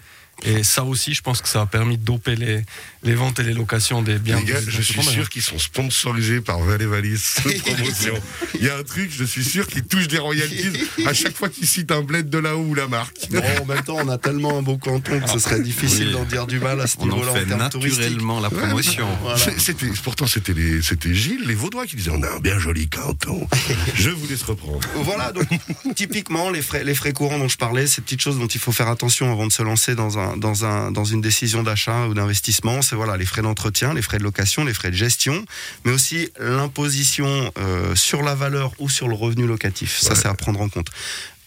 et 0.44 0.62
ça 0.62 0.84
aussi, 0.84 1.14
je 1.14 1.22
pense 1.22 1.42
que 1.42 1.48
ça 1.48 1.62
a 1.62 1.66
permis 1.66 1.98
de 1.98 2.04
doper 2.04 2.36
les, 2.36 2.62
les 3.02 3.14
ventes 3.14 3.40
et 3.40 3.42
les 3.42 3.52
locations 3.54 4.02
des 4.02 4.18
biens. 4.18 4.38
Les 4.38 4.44
gars, 4.44 4.60
je 4.66 4.80
suis 4.82 5.02
sûr 5.02 5.28
qu'ils 5.28 5.42
sont 5.42 5.58
sponsorisés 5.58 6.40
par 6.40 6.60
Valais 6.60 6.86
Valis 6.86 7.20
promotion. 7.64 8.14
Il 8.54 8.64
y 8.64 8.68
a 8.68 8.76
un 8.76 8.82
truc, 8.84 9.10
je 9.12 9.24
suis 9.24 9.44
sûr 9.44 9.66
qu'ils 9.66 9.84
touchent 9.84 10.08
des 10.08 10.18
royalties 10.18 10.70
à 11.06 11.12
chaque 11.12 11.36
fois 11.36 11.48
qu'ils 11.48 11.66
citent 11.66 11.90
un 11.90 12.02
bled 12.02 12.30
de 12.30 12.38
là-haut 12.38 12.64
ou 12.68 12.74
la 12.74 12.86
marque. 12.86 13.16
Bon, 13.30 13.42
en 13.62 13.64
même 13.64 13.82
temps, 13.82 13.96
on 13.98 14.08
a 14.08 14.18
tellement 14.18 14.58
un 14.58 14.62
beau 14.62 14.78
canton 14.78 15.20
que 15.20 15.28
ce 15.28 15.38
serait 15.40 15.60
difficile 15.60 16.08
Oui. 16.08 16.12
d'en 16.12 16.24
dire 16.24 16.46
du 16.46 16.60
mal 16.60 16.80
à 16.80 16.86
ce 16.86 16.96
On 16.98 17.02
en 17.02 17.06
niveau-là 17.06 17.32
en 17.32 17.34
fait 17.34 17.46
termes 17.46 17.68
touristiques. 17.70 18.00
naturellement 18.02 18.40
la 18.40 18.50
promotion. 18.50 19.08
Voilà. 19.22 19.38
C'était, 19.58 19.86
pourtant, 20.04 20.26
c'était, 20.28 20.54
les, 20.54 20.82
c'était 20.82 21.14
Gilles, 21.14 21.44
les 21.46 21.54
Vaudois, 21.54 21.86
qui 21.86 21.96
disaient 21.96 22.12
On 22.14 22.22
a 22.22 22.30
un 22.30 22.38
bien 22.40 22.58
joli 22.58 22.88
canton. 22.88 23.46
Je 23.94 24.10
vous 24.10 24.26
laisse 24.28 24.42
reprendre. 24.42 24.80
Voilà, 24.96 25.32
donc 25.32 25.46
typiquement 25.96 26.50
les 26.50 26.62
frais, 26.62 26.84
les 26.84 26.94
frais 26.94 27.12
courants 27.12 27.38
dont 27.38 27.48
je 27.48 27.56
parlais, 27.56 27.86
ces 27.86 28.00
petites 28.02 28.20
choses 28.20 28.38
dont 28.38 28.46
il 28.46 28.60
faut 28.60 28.72
faire 28.72 28.88
attention 28.88 29.30
avant 29.32 29.46
de 29.46 29.52
se 29.52 29.62
lancer 29.62 29.94
dans 29.94 30.18
un, 30.18 30.27
dans 30.36 30.64
un, 30.64 30.90
dans 30.90 31.04
une 31.04 31.20
décision 31.20 31.62
d'achat 31.62 32.06
ou 32.06 32.14
d'investissement, 32.14 32.82
c'est 32.82 32.96
voilà 32.96 33.16
les 33.16 33.26
frais 33.26 33.42
d'entretien, 33.42 33.94
les 33.94 34.02
frais 34.02 34.18
de 34.18 34.24
location, 34.24 34.64
les 34.64 34.74
frais 34.74 34.90
de 34.90 34.96
gestion, 34.96 35.44
mais 35.84 35.92
aussi 35.92 36.30
l'imposition 36.38 37.52
euh, 37.58 37.94
sur 37.94 38.22
la 38.22 38.34
valeur 38.34 38.72
ou 38.78 38.88
sur 38.88 39.08
le 39.08 39.14
revenu 39.14 39.46
locatif. 39.46 39.98
Ça, 39.98 40.10
Ouais. 40.10 40.14
c'est 40.16 40.28
à 40.28 40.34
prendre 40.34 40.60
en 40.60 40.68
compte. 40.68 40.88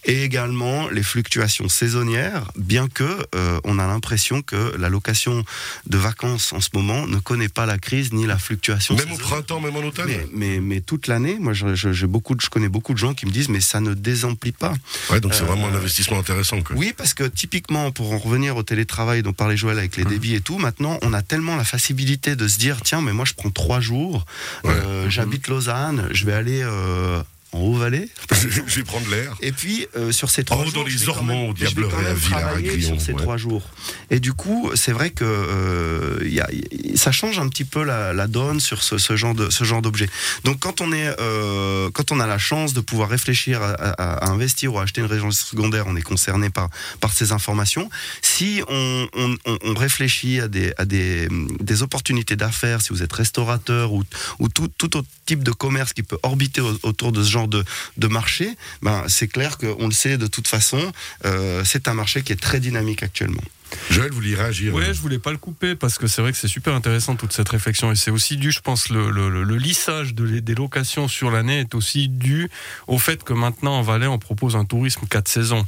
Et 0.04 0.24
également 0.24 0.88
les 0.88 1.02
fluctuations 1.04 1.68
saisonnières, 1.68 2.50
bien 2.56 2.88
que 2.88 3.04
euh, 3.36 3.60
on 3.62 3.78
a 3.78 3.86
l'impression 3.86 4.42
que 4.42 4.74
la 4.76 4.88
location 4.88 5.44
de 5.86 5.96
vacances 5.96 6.52
en 6.52 6.60
ce 6.60 6.70
moment 6.74 7.06
ne 7.06 7.18
connaît 7.18 7.48
pas 7.48 7.66
la 7.66 7.78
crise 7.78 8.12
ni 8.12 8.26
la 8.26 8.36
fluctuation. 8.36 8.96
Même 8.96 9.12
au 9.12 9.16
printemps, 9.16 9.60
même 9.60 9.76
en 9.76 9.84
automne. 9.84 10.06
Mais, 10.08 10.26
mais, 10.32 10.60
mais 10.60 10.80
toute 10.80 11.06
l'année, 11.06 11.36
moi, 11.38 11.52
je, 11.52 11.76
je- 11.76 11.92
j'ai 11.92 12.08
beaucoup, 12.08 12.34
de- 12.34 12.40
je 12.40 12.50
connais 12.50 12.68
beaucoup 12.68 12.94
de 12.94 12.98
gens 12.98 13.14
qui 13.14 13.26
me 13.26 13.30
disent, 13.30 13.48
mais 13.48 13.60
ça 13.60 13.78
ne 13.80 13.94
désemplit 13.94 14.50
pas. 14.50 14.74
Ouais, 15.10 15.20
donc 15.20 15.34
c'est 15.34 15.42
Euh, 15.42 15.46
vraiment 15.46 15.68
un 15.68 15.74
investissement 15.74 16.18
intéressant. 16.18 16.60
Quoi. 16.62 16.74
Oui, 16.76 16.92
parce 16.96 17.14
que 17.14 17.24
typiquement, 17.24 17.92
pour 17.92 18.12
en 18.12 18.18
revenir 18.18 18.56
au 18.56 18.64
télétravail 18.64 19.22
dont 19.22 19.32
parlait 19.32 19.56
Joël 19.56 19.78
avec 19.78 19.96
les 19.96 20.04
débits 20.04 20.34
et 20.34 20.40
tout, 20.40 20.58
maintenant, 20.58 20.98
on 21.02 21.12
a 21.12 21.22
tellement 21.22 21.54
la 21.54 21.64
facilité 21.64 22.34
de 22.34 22.48
se 22.48 22.58
dire, 22.58 22.80
tiens, 22.82 23.02
mais 23.02 23.12
moi, 23.12 23.24
je 23.24 23.34
prends 23.34 23.50
trois 23.50 23.78
jours, 23.80 24.24
Ouais. 24.64 24.72
euh, 24.74 25.08
j'habite 25.10 25.46
Lausanne, 25.46 26.08
je 26.10 26.26
vais 26.26 26.32
aller. 26.32 26.62
En 27.52 27.60
Haut-Valais. 27.60 28.08
Je 28.66 28.76
vais 28.76 28.82
prendre 28.82 29.08
l'air. 29.10 29.36
Et 29.40 29.52
puis, 29.52 29.86
euh, 29.96 30.10
sur 30.12 30.30
ces 30.30 30.44
trois 30.44 30.58
haut, 30.62 30.64
jours. 30.64 30.72
dans 30.74 30.84
les 30.84 31.08
Ormonts, 31.08 31.50
au 31.50 31.52
Grillon, 31.54 31.88
Sur 32.80 33.00
ces 33.00 33.12
ouais. 33.12 33.18
trois 33.22 33.36
jours. 33.36 33.62
Et 34.10 34.20
du 34.20 34.32
coup, 34.32 34.70
c'est 34.74 34.92
vrai 34.92 35.10
que 35.10 35.24
euh, 35.24 36.18
il 36.22 36.32
y 36.32 36.40
a- 36.40 36.48
y- 36.52 36.96
ça 36.96 37.12
change 37.12 37.38
un 37.38 37.48
petit 37.48 37.64
peu 37.64 37.84
la, 37.84 38.12
la 38.12 38.26
donne 38.26 38.60
sur 38.60 38.82
ce, 38.82 38.98
ce 38.98 39.16
genre 39.16 39.34
de 39.34 39.50
ce 39.50 39.64
genre 39.64 39.82
d'objet. 39.82 40.08
Donc, 40.44 40.60
quand 40.60 40.80
on 40.80 40.92
est, 40.92 41.14
euh, 41.20 41.90
quand 41.92 42.12
on 42.12 42.20
a 42.20 42.26
la 42.26 42.38
chance 42.38 42.72
de 42.74 42.80
pouvoir 42.80 43.08
réfléchir 43.08 43.62
à, 43.62 43.72
à- 43.72 44.26
à 44.26 44.30
investir 44.30 44.74
ou 44.74 44.78
à 44.78 44.82
acheter 44.82 45.00
une 45.00 45.06
résidence 45.06 45.38
secondaire, 45.40 45.84
on 45.86 45.96
est 45.96 46.02
concerné 46.02 46.50
par 46.50 46.68
par 47.00 47.12
ces 47.12 47.32
informations. 47.32 47.90
Si 48.22 48.62
on, 48.68 49.08
on, 49.14 49.36
on- 49.46 49.58
on 49.62 49.74
réfléchit 49.74 50.40
à 50.40 50.48
des 50.48 50.72
à 50.78 50.84
des, 50.84 51.28
des 51.60 51.82
opportunités 51.82 52.36
d'affaires, 52.36 52.80
si 52.82 52.90
vous 52.90 53.02
êtes 53.02 53.12
restaurateur 53.12 53.92
ou 53.92 54.02
ou 54.38 54.48
tout, 54.48 54.68
tout 54.78 54.96
autre 54.96 55.08
type 55.26 55.42
de 55.42 55.50
commerce 55.52 55.92
qui 55.92 56.02
peut 56.02 56.18
orbiter 56.22 56.60
au- 56.60 56.78
autour 56.82 57.12
de 57.12 57.22
ce 57.22 57.30
genre 57.30 57.41
de, 57.48 57.64
marché, 58.08 58.56
ben, 58.82 59.04
c'est 59.08 59.28
clair 59.28 59.58
qu'on 59.58 59.86
le 59.86 59.92
sait 59.92 60.18
de 60.18 60.26
toute 60.26 60.48
façon, 60.48 60.92
euh, 61.24 61.62
c'est 61.64 61.88
un 61.88 61.94
marché 61.94 62.22
qui 62.22 62.32
est 62.32 62.40
très 62.40 62.60
dynamique 62.60 63.02
actuellement. 63.02 63.42
Joël, 63.90 64.10
vous 64.10 64.16
voulez 64.16 64.34
réagir 64.34 64.74
Ouais, 64.74 64.92
je 64.94 65.00
voulais 65.00 65.18
pas 65.18 65.30
le 65.32 65.38
couper 65.38 65.74
parce 65.74 65.98
que 65.98 66.06
c'est 66.06 66.22
vrai 66.22 66.32
que 66.32 66.38
c'est 66.38 66.48
super 66.48 66.74
intéressant 66.74 67.16
toute 67.16 67.32
cette 67.32 67.48
réflexion 67.48 67.92
et 67.92 67.96
c'est 67.96 68.10
aussi 68.10 68.36
dû, 68.36 68.50
je 68.52 68.60
pense, 68.60 68.88
le, 68.88 69.10
le, 69.10 69.28
le- 69.30 69.42
le 69.44 69.56
lissage 69.56 70.14
de 70.14 70.24
les- 70.24 70.40
des 70.40 70.54
locations 70.54 71.08
sur 71.08 71.30
l'année 71.30 71.60
est 71.60 71.74
aussi 71.74 72.08
dû 72.08 72.48
au 72.86 72.98
fait 72.98 73.22
que 73.24 73.32
maintenant 73.32 73.74
en 73.78 73.82
Valais 73.82 74.06
on 74.06 74.18
propose 74.18 74.56
un 74.56 74.64
tourisme 74.64 75.06
quatre 75.08 75.28
saisons. 75.28 75.64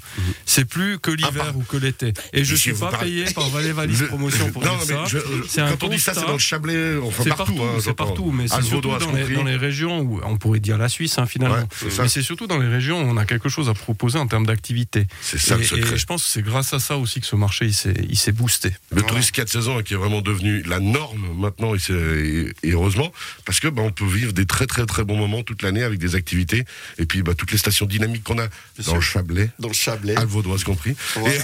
C'est 0.46 0.64
plus 0.64 0.98
que 0.98 1.10
l'hiver 1.10 1.30
Ah, 1.34 1.44
par- 1.46 1.56
ou 1.56 1.62
que 1.62 1.76
l'été. 1.76 2.12
Et 2.32 2.44
je 2.44 2.54
suis 2.54 2.72
pas 2.74 2.90
payé 2.96 3.24
par 3.34 3.48
Valais 3.50 3.72
Valise 3.72 3.98
Je- 3.98 4.04
Promotion 4.06 4.50
pour 4.52 4.64
non, 4.64 4.76
dire 4.78 4.86
ça. 4.86 5.04
je- 5.06 5.60
un 5.60 5.70
quand 5.70 5.84
on 5.84 5.88
dit 5.88 5.98
ça, 6.00 6.14
c'est 6.14 6.20
dans 6.26 6.32
le 6.32 6.38
Chablais, 6.38 6.96
enfin 7.02 7.22
C'est 7.24 7.28
partout. 7.30 7.54
partout, 7.54 7.62
hein, 7.62 7.80
c'est 7.82 7.94
partout, 7.94 8.30
mais 8.30 8.48
c'est 8.48 8.62
surtout 8.62 8.88
dans 8.98 9.12
les, 9.12 9.34
dans 9.34 9.44
les 9.44 9.56
régions 9.56 10.00
où 10.00 10.20
on 10.24 10.36
pourrait 10.36 10.60
dire 10.60 10.78
la 10.78 10.88
Suisse 10.88 11.18
hein, 11.18 11.26
finalement. 11.26 11.56
Ouais, 11.56 11.88
mais 11.98 12.08
c'est 12.08 12.22
surtout 12.22 12.46
dans 12.46 12.58
les 12.58 12.68
régions 12.68 13.00
où 13.02 13.04
on 13.10 13.16
a 13.16 13.24
quelque 13.24 13.48
chose 13.48 13.68
à 13.68 13.74
proposer 13.74 14.18
en 14.18 14.26
termes 14.26 14.46
d'activité. 14.46 15.06
C'est 15.22 15.38
ça 15.38 15.54
Et, 15.54 15.58
le 15.58 15.64
secret. 15.64 15.94
et 15.94 15.98
je 15.98 16.06
pense 16.06 16.24
que 16.24 16.28
c'est 16.30 16.42
grâce 16.42 16.72
à 16.74 16.78
ça 16.78 16.96
aussi 16.98 17.20
que 17.20 17.26
ce 17.26 17.36
marché 17.36 17.64
il 17.66 17.74
s'est 17.74 17.93
il 18.08 18.16
s'est 18.18 18.32
boosté. 18.32 18.70
Le 18.92 19.02
tourisme 19.02 19.30
4 19.32 19.48
saisons 19.48 19.82
qui 19.82 19.94
est 19.94 19.96
vraiment 19.96 20.20
devenu 20.20 20.62
la 20.62 20.80
norme 20.80 21.26
maintenant 21.38 21.74
et, 21.74 21.78
et- 21.90 22.52
et 22.68 22.72
heureusement 22.72 23.12
parce 23.44 23.60
que 23.60 23.68
bah, 23.68 23.82
on 23.82 23.90
peut 23.90 24.06
vivre 24.06 24.32
des 24.32 24.46
très 24.46 24.66
très 24.66 24.86
très 24.86 25.04
bons 25.04 25.16
moments 25.16 25.42
toute 25.42 25.62
l'année 25.62 25.82
avec 25.82 25.98
des 25.98 26.14
activités 26.14 26.64
et 26.98 27.06
puis 27.06 27.22
bah, 27.22 27.34
toutes 27.34 27.52
les 27.52 27.58
stations 27.58 27.86
dynamiques 27.86 28.24
qu'on 28.24 28.38
a 28.38 28.48
dans 28.86 28.94
le 28.94 29.00
Chablais, 29.00 29.50
Dans 29.58 29.68
le 29.68 29.74
Chablais. 29.74 30.16
Alvaudoise 30.16 30.64
compris. 30.64 30.94
Voilà. 31.16 31.34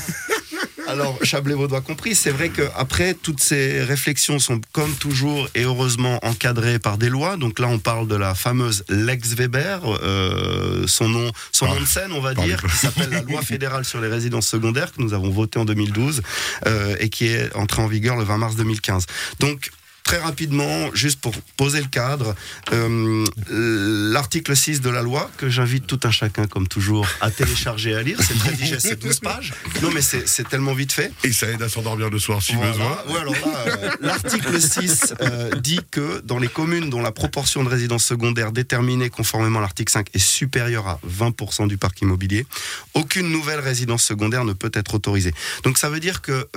Alors, 0.91 1.17
Chablais-Vaudois 1.23 1.83
compris, 1.83 2.17
c'est 2.17 2.33
vrai 2.33 2.49
qu'après, 2.49 3.15
toutes 3.15 3.41
ces 3.41 3.81
réflexions 3.85 4.41
sont 4.41 4.61
comme 4.73 4.93
toujours 4.95 5.49
et 5.55 5.63
heureusement 5.63 6.19
encadrées 6.23 6.81
par 6.81 6.99
des 6.99 7.09
lois. 7.09 7.37
Donc 7.37 7.61
là, 7.61 7.69
on 7.69 7.79
parle 7.79 8.09
de 8.09 8.17
la 8.17 8.35
fameuse 8.35 8.85
Lex 8.89 9.35
Weber, 9.35 9.83
euh, 10.03 10.87
son 10.89 11.09
nom, 11.09 11.31
son 11.53 11.67
nom 11.67 11.81
de 11.81 11.87
scène, 11.87 12.11
on 12.11 12.21
va 12.21 12.35
dire, 12.35 12.61
qui 12.61 12.77
s'appelle 12.77 13.11
la 13.11 13.23
loi 13.23 13.41
fédérale 13.43 13.85
sur 13.85 14.01
les 14.01 14.09
résidences 14.09 14.49
secondaires 14.49 14.93
que 14.93 15.01
nous 15.01 15.15
avons 15.15 15.31
votée 15.31 15.61
en 15.61 15.65
2012 15.65 16.23
euh, 16.67 16.97
et 16.99 17.09
qui 17.09 17.27
est 17.27 17.55
entrée 17.55 17.83
en 17.83 17.87
vigueur 17.87 18.17
le 18.17 18.25
20 18.25 18.39
mars 18.39 18.57
2015. 18.57 19.07
Donc 19.39 19.71
Très 20.11 20.19
rapidement, 20.19 20.93
juste 20.93 21.21
pour 21.21 21.33
poser 21.57 21.81
le 21.81 21.87
cadre, 21.87 22.35
euh, 22.73 23.25
l'article 23.49 24.57
6 24.57 24.81
de 24.81 24.91
la 24.91 25.03
loi, 25.03 25.31
que 25.37 25.49
j'invite 25.49 25.87
tout 25.87 26.01
un 26.03 26.11
chacun, 26.11 26.49
comme 26.49 26.67
toujours, 26.67 27.07
à 27.21 27.31
télécharger 27.31 27.91
et 27.91 27.95
à 27.95 28.03
lire, 28.03 28.19
c'est 28.21 28.37
très 28.37 28.51
digeste, 28.55 28.89
c'est 28.89 28.99
12 28.99 29.21
pages. 29.21 29.55
Non, 29.83 29.91
mais 29.95 30.01
c'est 30.03 30.49
tellement 30.49 30.75
vite 30.75 30.91
fait. 30.93 31.13
Et 31.23 31.31
ça 31.33 31.47
aide 31.49 31.63
à 31.63 31.69
s'endormir 31.69 32.11
le 32.11 32.19
soir 32.19 32.43
si 32.43 32.57
Voilà. 32.57 32.73
besoin. 32.73 32.99
Ouais, 33.09 33.21
alors 33.21 33.35
euh, 33.69 33.91
l'article 34.01 34.61
6 34.61 35.15
euh, 35.21 35.55
dit 35.61 35.79
que 35.93 36.21
dans 36.25 36.41
les 36.41 36.49
communes 36.49 36.91
dont 36.91 37.03
la 37.03 37.13
proportion 37.13 37.63
de 37.63 37.69
résidences 37.69 38.05
secondaires 38.05 38.51
déterminée 38.51 39.11
conformément 39.11 39.61
à 39.61 39.63
l'article 39.63 39.93
5 39.93 40.09
est 40.13 40.19
supérieure 40.19 40.89
à 40.89 40.99
20% 41.09 41.69
du 41.69 41.77
parc 41.77 42.01
immobilier, 42.01 42.47
aucune 42.95 43.31
nouvelle 43.31 43.61
résidence 43.61 44.03
secondaire 44.03 44.45
ne 44.45 44.55
peut 44.55 44.73
être 44.75 44.93
autorisée. 44.93 45.33
Donc 45.63 45.79
ça 45.79 45.89
veut 45.89 46.01
dire 46.01 46.21
que 46.21 46.49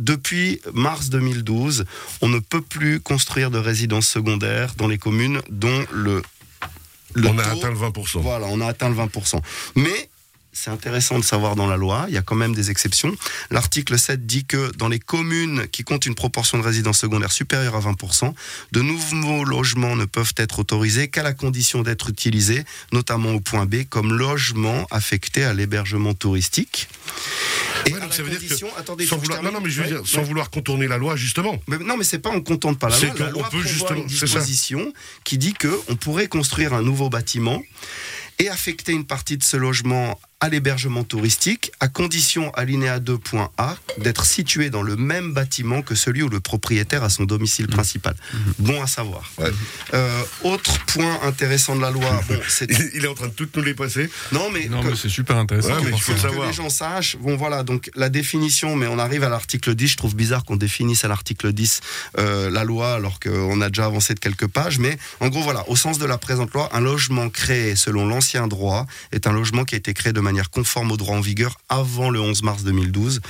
depuis 0.00 0.60
mars 0.72 1.10
2012, 1.10 1.84
on 2.22 2.28
ne 2.28 2.38
peut 2.38 2.62
plus 2.62 3.00
construire 3.00 3.50
de 3.50 3.58
résidences 3.58 4.08
secondaires 4.08 4.74
dans 4.76 4.88
les 4.88 4.98
communes 4.98 5.40
dont 5.50 5.84
le, 5.92 6.22
le 7.14 7.28
on 7.28 7.38
a 7.38 7.44
atteint 7.44 7.70
le 7.70 7.76
20%. 7.76 8.20
voilà, 8.20 8.46
on 8.48 8.60
a 8.60 8.66
atteint 8.66 8.88
le 8.88 8.96
20%. 8.96 9.40
Mais 9.76 10.08
c'est 10.52 10.70
intéressant 10.70 11.18
de 11.18 11.24
savoir 11.24 11.56
dans 11.56 11.66
la 11.66 11.76
loi, 11.76 12.04
il 12.08 12.14
y 12.14 12.18
a 12.18 12.22
quand 12.22 12.34
même 12.34 12.54
des 12.54 12.70
exceptions. 12.70 13.14
L'article 13.50 13.98
7 13.98 14.26
dit 14.26 14.44
que 14.44 14.70
dans 14.76 14.88
les 14.88 14.98
communes 14.98 15.66
qui 15.68 15.84
comptent 15.84 16.06
une 16.06 16.14
proportion 16.14 16.58
de 16.58 16.62
résidences 16.62 16.98
secondaires 16.98 17.32
supérieure 17.32 17.76
à 17.76 17.80
20%, 17.80 18.34
de 18.72 18.80
nouveaux 18.82 19.44
logements 19.44 19.96
ne 19.96 20.04
peuvent 20.04 20.34
être 20.36 20.58
autorisés 20.58 21.08
qu'à 21.08 21.22
la 21.22 21.32
condition 21.34 21.82
d'être 21.82 22.10
utilisés, 22.10 22.64
notamment 22.92 23.30
au 23.32 23.40
point 23.40 23.64
B, 23.66 23.84
comme 23.88 24.12
logement 24.12 24.86
affecté 24.90 25.44
à 25.44 25.54
l'hébergement 25.54 26.14
touristique. 26.14 26.88
Et 27.86 27.94
Ouais, 27.94 28.00
donc 28.00 28.12
ça 28.12 28.22
veut 28.22 28.30
dire 28.30 28.40
que 28.58 28.78
attendez, 28.78 29.06
Sans 29.06 29.16
vouloir, 29.16 29.42
non, 29.42 29.60
mais 29.62 29.70
je 29.70 29.82
veux 29.82 29.88
Ouais, 29.88 29.98
dire, 30.00 30.06
sans 30.06 30.18
ouais. 30.18 30.24
vouloir 30.24 30.50
contourner 30.50 30.86
la 30.88 30.98
loi, 30.98 31.16
justement. 31.16 31.60
Mais 31.68 31.78
non, 31.78 31.96
mais 31.96 32.04
c'est 32.04 32.18
pas 32.18 32.30
on 32.30 32.40
contente 32.42 32.78
pas 32.78 32.88
la 32.90 32.98
loi. 32.98 33.14
La 33.18 33.30
loi 33.30 33.48
peut 33.50 33.62
justement- 33.62 34.00
une 34.00 34.06
disposition 34.06 34.92
qui 35.24 35.38
dit 35.38 35.54
que 35.54 35.80
on 35.88 35.96
pourrait 35.96 36.28
construire 36.28 36.74
un 36.74 36.82
nouveau 36.82 37.08
bâtiment 37.08 37.62
et 38.38 38.48
affecter 38.48 38.92
une 38.92 39.04
partie 39.06 39.36
de 39.38 39.42
ce 39.44 39.56
logement 39.56 40.18
à 40.42 40.48
l'hébergement 40.48 41.04
touristique, 41.04 41.70
à 41.80 41.88
condition, 41.88 42.50
alinéa 42.54 42.98
2.a, 42.98 43.76
d'être 43.98 44.24
situé 44.24 44.70
dans 44.70 44.82
le 44.82 44.96
même 44.96 45.34
bâtiment 45.34 45.82
que 45.82 45.94
celui 45.94 46.22
où 46.22 46.30
le 46.30 46.40
propriétaire 46.40 47.04
a 47.04 47.10
son 47.10 47.24
domicile 47.24 47.66
principal. 47.68 48.14
Bon 48.58 48.80
à 48.82 48.86
savoir. 48.86 49.30
Ouais. 49.36 49.50
Euh, 49.92 50.22
autre 50.44 50.82
point 50.86 51.20
intéressant 51.24 51.76
de 51.76 51.82
la 51.82 51.90
loi, 51.90 52.22
bon, 52.26 52.38
c'est 52.48 52.70
Il 52.94 53.04
est 53.04 53.08
en 53.08 53.14
train 53.14 53.26
de 53.28 53.32
toutes 53.34 53.54
nous 53.54 53.62
les 53.62 53.74
passer. 53.74 54.08
non 54.32 54.50
mais, 54.50 54.66
Non, 54.68 54.82
que- 54.82 54.88
mais 54.88 54.96
c'est 54.96 55.10
super 55.10 55.36
intéressant. 55.36 55.74
Ouais, 55.74 55.82
mais 55.84 55.90
il 55.94 56.00
faut 56.00 56.12
que- 56.12 56.16
le 56.16 56.22
que 56.22 56.28
savoir. 56.28 56.46
les 56.48 56.54
gens 56.54 56.70
sachent. 56.70 57.16
Bon, 57.18 57.36
voilà, 57.36 57.62
donc 57.62 57.90
la 57.94 58.08
définition, 58.08 58.76
mais 58.76 58.86
on 58.86 58.98
arrive 58.98 59.24
à 59.24 59.28
l'article 59.28 59.74
10. 59.74 59.88
Je 59.88 59.96
trouve 59.98 60.14
bizarre 60.16 60.46
qu'on 60.46 60.56
définisse 60.56 61.04
à 61.04 61.08
l'article 61.08 61.52
10 61.52 61.80
euh, 62.18 62.48
la 62.48 62.64
loi 62.64 62.94
alors 62.94 63.20
qu'on 63.20 63.60
a 63.60 63.68
déjà 63.68 63.84
avancé 63.84 64.14
de 64.14 64.20
quelques 64.20 64.46
pages. 64.46 64.78
Mais 64.78 64.96
en 65.20 65.28
gros, 65.28 65.42
voilà, 65.42 65.68
au 65.68 65.76
sens 65.76 65.98
de 65.98 66.06
la 66.06 66.16
présente 66.16 66.52
loi, 66.54 66.70
un 66.72 66.80
logement 66.80 67.28
créé 67.28 67.76
selon 67.76 68.06
l'ancien 68.08 68.48
droit 68.48 68.86
est 69.12 69.26
un 69.26 69.32
logement 69.32 69.64
qui 69.64 69.74
a 69.74 69.78
été 69.78 69.92
créé 69.92 70.14
de 70.14 70.20
manière 70.20 70.29
conforme 70.50 70.92
au 70.92 70.96
droit 70.96 71.16
en 71.16 71.20
vigueur 71.20 71.58
avant 71.68 72.10
le 72.10 72.20
11 72.20 72.42
mars 72.42 72.62
2012 72.62 73.20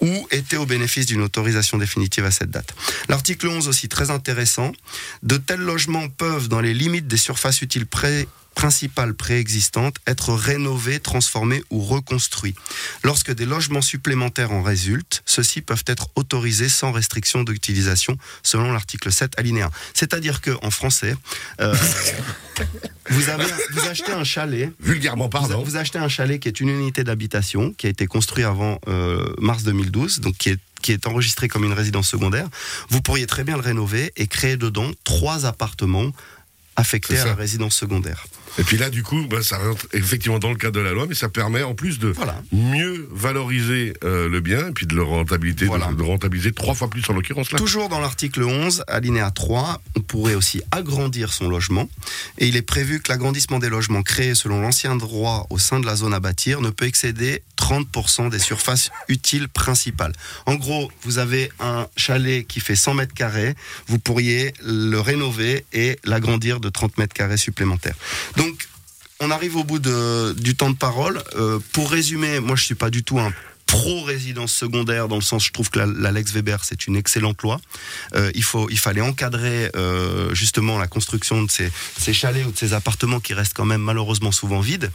ou 0.00 0.28
était 0.30 0.56
au 0.56 0.66
bénéfice 0.66 1.06
d'une 1.06 1.22
autorisation 1.22 1.78
définitive 1.78 2.24
à 2.24 2.30
cette 2.30 2.50
date. 2.50 2.74
L'article 3.08 3.48
11 3.48 3.68
aussi 3.68 3.88
très 3.88 4.10
intéressant. 4.10 4.72
De 5.22 5.36
tels 5.36 5.60
logements 5.60 6.08
peuvent, 6.08 6.48
dans 6.48 6.60
les 6.60 6.74
limites 6.74 7.06
des 7.06 7.16
surfaces 7.16 7.62
utiles 7.62 7.86
pré 7.86 8.26
principales 8.54 9.14
préexistantes, 9.14 9.96
être 10.06 10.34
rénovés, 10.34 11.00
transformés 11.00 11.62
ou 11.70 11.80
reconstruits. 11.80 12.54
Lorsque 13.04 13.32
des 13.32 13.46
logements 13.46 13.80
supplémentaires 13.80 14.52
en 14.52 14.62
résultent, 14.62 15.22
ceux-ci 15.24 15.62
peuvent 15.62 15.84
être 15.86 16.08
autorisés 16.16 16.68
sans 16.68 16.92
restriction 16.92 17.44
d'utilisation 17.44 18.18
selon 18.42 18.72
l'article 18.72 19.12
7 19.12 19.38
alinéa. 19.38 19.70
C'est-à-dire 19.94 20.40
que 20.40 20.50
en 20.62 20.70
français, 20.70 21.14
euh, 21.60 21.74
vous, 23.10 23.28
avez, 23.28 23.44
vous 23.72 23.88
achetez 23.88 24.12
un 24.12 24.24
chalet 24.24 24.72
Vulgairement, 24.80 25.28
pardon. 25.28 25.62
vous 25.62 25.76
achetez 25.76 25.98
un 25.98 26.08
chalet 26.08 26.40
qui 26.40 26.48
est 26.48 26.60
une 26.60 26.68
unité 26.68 27.04
d'habitation 27.04 27.72
qui 27.76 27.86
a 27.86 27.90
été 27.90 28.06
construit 28.06 28.44
avant 28.44 28.80
euh, 28.88 29.32
mars 29.38 29.62
2012, 29.64 30.20
donc 30.20 30.36
qui 30.36 30.50
est 30.50 30.58
qui 30.80 30.92
est 30.92 31.06
enregistré 31.06 31.46
comme 31.48 31.64
une 31.64 31.74
résidence 31.74 32.08
secondaire. 32.08 32.48
Vous 32.88 33.02
pourriez 33.02 33.26
très 33.26 33.44
bien 33.44 33.56
le 33.56 33.62
rénover 33.62 34.12
et 34.16 34.26
créer 34.26 34.56
dedans 34.56 34.90
trois 35.04 35.44
appartements 35.44 36.10
affectés 36.76 37.18
à 37.18 37.26
la 37.26 37.34
résidence 37.34 37.76
secondaire. 37.76 38.24
Et 38.58 38.64
puis 38.64 38.76
là, 38.76 38.90
du 38.90 39.02
coup, 39.02 39.26
bah, 39.28 39.42
ça 39.42 39.58
rentre 39.58 39.86
effectivement 39.92 40.38
dans 40.38 40.50
le 40.50 40.56
cadre 40.56 40.74
de 40.76 40.80
la 40.80 40.92
loi, 40.92 41.06
mais 41.08 41.14
ça 41.14 41.28
permet 41.28 41.62
en 41.62 41.74
plus 41.74 41.98
de 41.98 42.08
Voilà. 42.08 42.42
mieux 42.52 43.08
valoriser 43.12 43.92
euh, 44.04 44.28
le 44.28 44.40
bien 44.40 44.68
et 44.68 44.72
puis 44.72 44.86
de 44.86 44.94
le 44.94 45.02
rentabiliser, 45.02 45.66
Voilà. 45.66 45.86
de, 45.88 45.94
de 45.94 46.02
rentabiliser 46.02 46.52
trois 46.52 46.74
fois 46.74 46.88
plus 46.88 47.02
en 47.08 47.12
l'occurrence 47.12 47.52
là. 47.52 47.58
Toujours 47.58 47.88
dans 47.88 48.00
l'article 48.00 48.42
11, 48.42 48.84
alinéa 48.88 49.30
3, 49.30 49.80
on 49.96 50.00
pourrait 50.00 50.34
aussi 50.34 50.62
agrandir 50.70 51.32
son 51.32 51.48
logement. 51.48 51.88
Et 52.38 52.46
il 52.48 52.56
est 52.56 52.62
prévu 52.62 53.00
que 53.00 53.10
l'agrandissement 53.10 53.58
des 53.58 53.68
logements 53.68 54.02
créés 54.02 54.34
selon 54.34 54.60
l'ancien 54.60 54.96
droit 54.96 55.46
au 55.50 55.58
sein 55.58 55.80
de 55.80 55.86
la 55.86 55.96
zone 55.96 56.14
à 56.14 56.20
bâtir 56.20 56.60
ne 56.60 56.70
peut 56.70 56.86
excéder 56.86 57.42
30% 57.58 58.30
des 58.30 58.38
surfaces 58.38 58.90
utiles 59.08 59.48
principales. 59.48 60.12
En 60.46 60.54
gros, 60.56 60.90
vous 61.02 61.18
avez 61.18 61.50
un 61.60 61.86
chalet 61.96 62.46
qui 62.46 62.60
fait 62.60 62.74
100 62.76 62.94
mètres 62.94 63.14
carrés, 63.14 63.54
vous 63.86 63.98
pourriez 63.98 64.52
le 64.64 64.98
rénover 64.98 65.64
et 65.72 65.98
l'agrandir 66.04 66.58
de 66.60 66.68
30 66.68 66.98
mètres 66.98 67.14
carrés 67.14 67.36
supplémentaires. 67.36 67.94
Donc, 68.40 68.68
on 69.20 69.30
arrive 69.30 69.56
au 69.56 69.64
bout 69.64 69.78
de- 69.78 70.32
du 70.38 70.54
temps 70.56 70.70
de 70.70 70.76
parole. 70.76 71.22
Euh, 71.36 71.58
pour 71.72 71.90
résumer, 71.90 72.40
moi 72.40 72.56
je 72.56 72.64
suis 72.64 72.74
pas 72.74 72.90
du 72.90 73.02
tout 73.04 73.18
un 73.18 73.32
pro-résidence 73.66 74.52
secondaire 74.52 75.06
dans 75.06 75.14
le 75.14 75.22
sens 75.22 75.46
je 75.46 75.52
trouve 75.52 75.70
que 75.70 75.78
la, 75.78 75.86
la 75.86 76.10
Lex 76.10 76.32
Weber 76.32 76.64
c'est 76.64 76.88
une 76.88 76.96
excellente 76.96 77.40
loi. 77.42 77.60
Euh, 78.16 78.28
il, 78.34 78.42
faut, 78.42 78.68
il 78.68 78.78
fallait 78.80 79.00
encadrer 79.00 79.70
euh, 79.76 80.34
justement 80.34 80.76
la 80.76 80.88
construction 80.88 81.40
de 81.44 81.48
ces, 81.50 81.70
ces 81.96 82.12
chalets 82.12 82.44
ou 82.46 82.50
de 82.50 82.58
ces 82.58 82.72
appartements 82.72 83.20
qui 83.20 83.32
restent 83.32 83.54
quand 83.54 83.64
même 83.66 83.80
malheureusement 83.82 84.32
souvent 84.32 84.58
vides. 84.58 84.90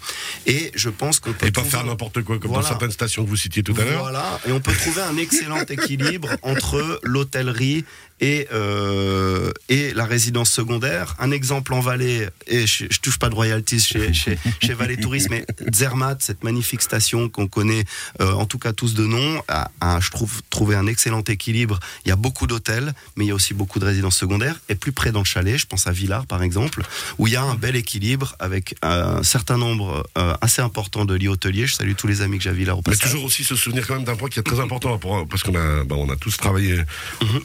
Et 0.46 0.72
je 0.76 0.90
pense 0.90 1.22
qu'on 1.22 1.32
peut 1.32 1.46
Et 1.48 1.52
pas 1.52 1.62
trouver- 1.62 1.70
faire 1.78 1.86
n'importe 1.86 2.22
quoi, 2.24 2.38
comme 2.38 2.50
Voilà. 2.52 2.64
dans 2.64 2.68
certaines 2.70 2.92
stations 2.92 3.24
que 3.24 3.30
vous 3.30 3.38
citiez 3.38 3.64
tout 3.64 3.76
à 3.80 3.86
l'heure. 3.86 4.02
voilà, 4.02 4.42
et 4.46 4.52
on 4.52 4.60
peut 4.60 4.74
trouver 4.74 5.04
un 5.04 5.16
excellent 5.16 5.64
équilibre 5.70 6.30
entre 6.42 7.00
l'hôtellerie 7.04 7.86
et, 8.22 8.48
euh, 8.54 9.52
et 9.70 9.94
la 9.94 10.06
résidence 10.06 10.50
secondaire. 10.52 11.16
Un 11.20 11.32
exemple 11.32 11.74
en 11.74 11.80
Valais, 11.82 12.30
et 12.48 12.66
je, 12.66 12.86
je 12.90 13.00
touche 13.00 13.20
pas 13.20 13.30
de 13.30 13.36
royalties 13.36 13.80
chez, 13.80 14.14
chez, 14.14 14.38
chez 14.62 14.74
Valais 14.74 14.98
Tourisme, 14.98 15.30
mais 15.32 15.46
Zermatt, 15.74 16.22
cette 16.22 16.44
magnifique 16.44 16.82
station 16.82 17.30
qu'on 17.30 17.48
connaît 17.48 17.84
euh, 18.22 18.32
en 18.34 18.46
tout 18.46 18.58
cas 18.58 18.74
tous 18.74 18.94
de 18.94 19.06
nom, 19.06 19.42
a, 19.48 19.70
a, 19.82 20.00
je 20.00 20.12
trouve 20.12 20.42
trouvé 20.50 20.76
un 20.76 20.88
excellent 20.88 21.24
équilibre. 21.28 21.80
Il 22.06 22.10
y 22.10 22.12
a 22.12 22.16
beaucoup 22.16 22.48
d'hôtels, 22.48 22.94
mais 23.16 23.26
il 23.26 23.28
y 23.28 23.32
a 23.32 23.36
aussi 23.36 23.54
beaucoup 23.54 23.80
de 23.80 23.86
résidences 23.86 24.18
secondaires. 24.18 24.60
Et 24.70 24.76
plus 24.76 24.92
près 24.92 25.12
dans 25.12 25.20
le 25.20 25.26
chalet, 25.26 25.58
je 25.58 25.66
pense 25.66 25.88
à 25.88 25.92
Villars 25.92 26.26
par 26.26 26.42
exemple, 26.44 26.84
où 27.18 27.28
il 27.28 27.34
y 27.34 27.36
a 27.36 27.44
un 27.44 27.56
bel 27.56 27.76
équilibre 27.76 28.36
avec 28.40 28.76
un 28.82 29.24
certain 29.24 29.58
nombre 29.58 30.08
euh, 30.18 30.36
assez 30.42 30.62
important 30.62 31.06
de 31.06 31.16
lits 31.16 31.28
hôteliers. 31.28 31.68
Je 31.68 31.74
salue 31.76 31.94
tous 31.98 32.08
les 32.08 32.22
amis 32.22 32.38
que 32.38 32.44
j'ai 32.44 32.50
à 32.50 32.54
Villars 32.54 32.78
au 32.78 32.82
Mais 32.86 32.94
passage. 32.94 33.12
toujours 33.12 33.26
aussi 33.26 33.44
se 33.44 33.56
souvenir 33.56 33.86
quand 33.88 33.96
même 33.96 34.04
d'un 34.06 34.16
point 34.16 34.30
qui 34.30 34.40
est 34.40 34.44
très 34.44 34.60
important 34.60 34.98
parce 35.30 35.44
qu'on 35.44 35.56
a, 35.56 35.84
bah, 35.84 35.96
on 35.98 36.10
a 36.10 36.16
tous 36.16 36.38
travaillé 36.38 36.80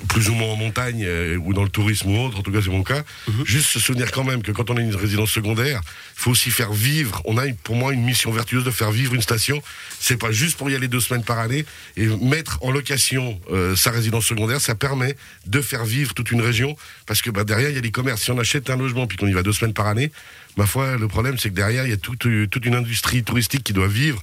plus 0.09 0.29
ou 0.29 0.35
moins 0.35 0.53
en 0.53 0.57
montagne 0.61 1.05
euh, 1.05 1.37
ou 1.37 1.53
dans 1.53 1.63
le 1.63 1.69
tourisme 1.69 2.11
ou 2.11 2.25
autre. 2.25 2.39
En 2.39 2.43
tout 2.43 2.53
cas, 2.53 2.61
c'est 2.63 2.71
mon 2.71 2.83
cas. 2.83 3.03
Juste 3.45 3.67
se 3.67 3.81
souvenir 3.81 4.13
quand 4.13 4.25
même 4.25 4.43
que 4.43 4.53
quand 4.53 4.71
on 4.71 4.77
a 4.77 4.81
une 4.81 4.95
résidence 4.95 5.31
secondaire, 5.31 5.81
il 5.85 6.21
faut 6.23 6.31
aussi 6.31 6.51
faire 6.51 6.73
vivre. 6.73 7.23
On 7.25 7.37
a 7.39 7.45
pour 7.65 7.77
moi 7.77 7.93
une 7.93 8.05
mission 8.05 8.31
vertueuse 8.31 8.65
de 8.65 8.71
faire 8.71 8.91
vivre 8.91 9.15
une 9.15 9.23
station. 9.23 9.63
C'est 9.99 10.19
pas 10.19 10.31
juste 10.31 10.57
pour 10.57 10.71
y 10.71 10.75
aller 10.75 10.89
deux 10.89 11.01
semaines 11.01 11.25
par 11.25 11.39
année 11.39 11.65
et 11.97 12.07
mettre 12.07 12.59
en 12.63 12.71
location 12.71 13.41
euh, 13.51 13.75
sa 13.75 13.91
résidence 13.91 14.27
secondaire. 14.27 14.61
Ça 14.61 14.75
permet 14.75 15.17
de 15.47 15.61
faire 15.61 15.85
vivre 15.85 16.15
toute 16.15 16.31
une 16.31 16.43
région 16.43 16.77
parce 17.07 17.23
que 17.23 17.31
bah, 17.31 17.45
derrière 17.45 17.71
il 17.71 17.75
y 17.75 17.79
a 17.79 17.83
des 17.83 17.91
commerces. 17.91 18.23
Si 18.23 18.31
on 18.31 18.39
achète 18.39 18.71
un 18.71 18.77
logement 18.77 19.07
puis 19.07 19.17
qu'on 19.17 19.27
y 19.27 19.33
va 19.33 19.43
deux 19.43 19.53
semaines 19.53 19.75
par 19.75 19.87
année. 19.87 20.13
Ma 20.61 20.67
foi, 20.67 20.99
le 20.99 21.09
problème, 21.09 21.39
c'est 21.39 21.49
que 21.49 21.55
derrière, 21.55 21.87
il 21.87 21.91
y 21.91 21.95
a 21.95 21.97
toute, 21.97 22.27
euh, 22.27 22.47
toute 22.47 22.67
une 22.67 22.75
industrie 22.75 23.25
touristique 23.25 23.65
qui 23.65 23.73
doit 23.73 23.89
vivre. 23.89 24.21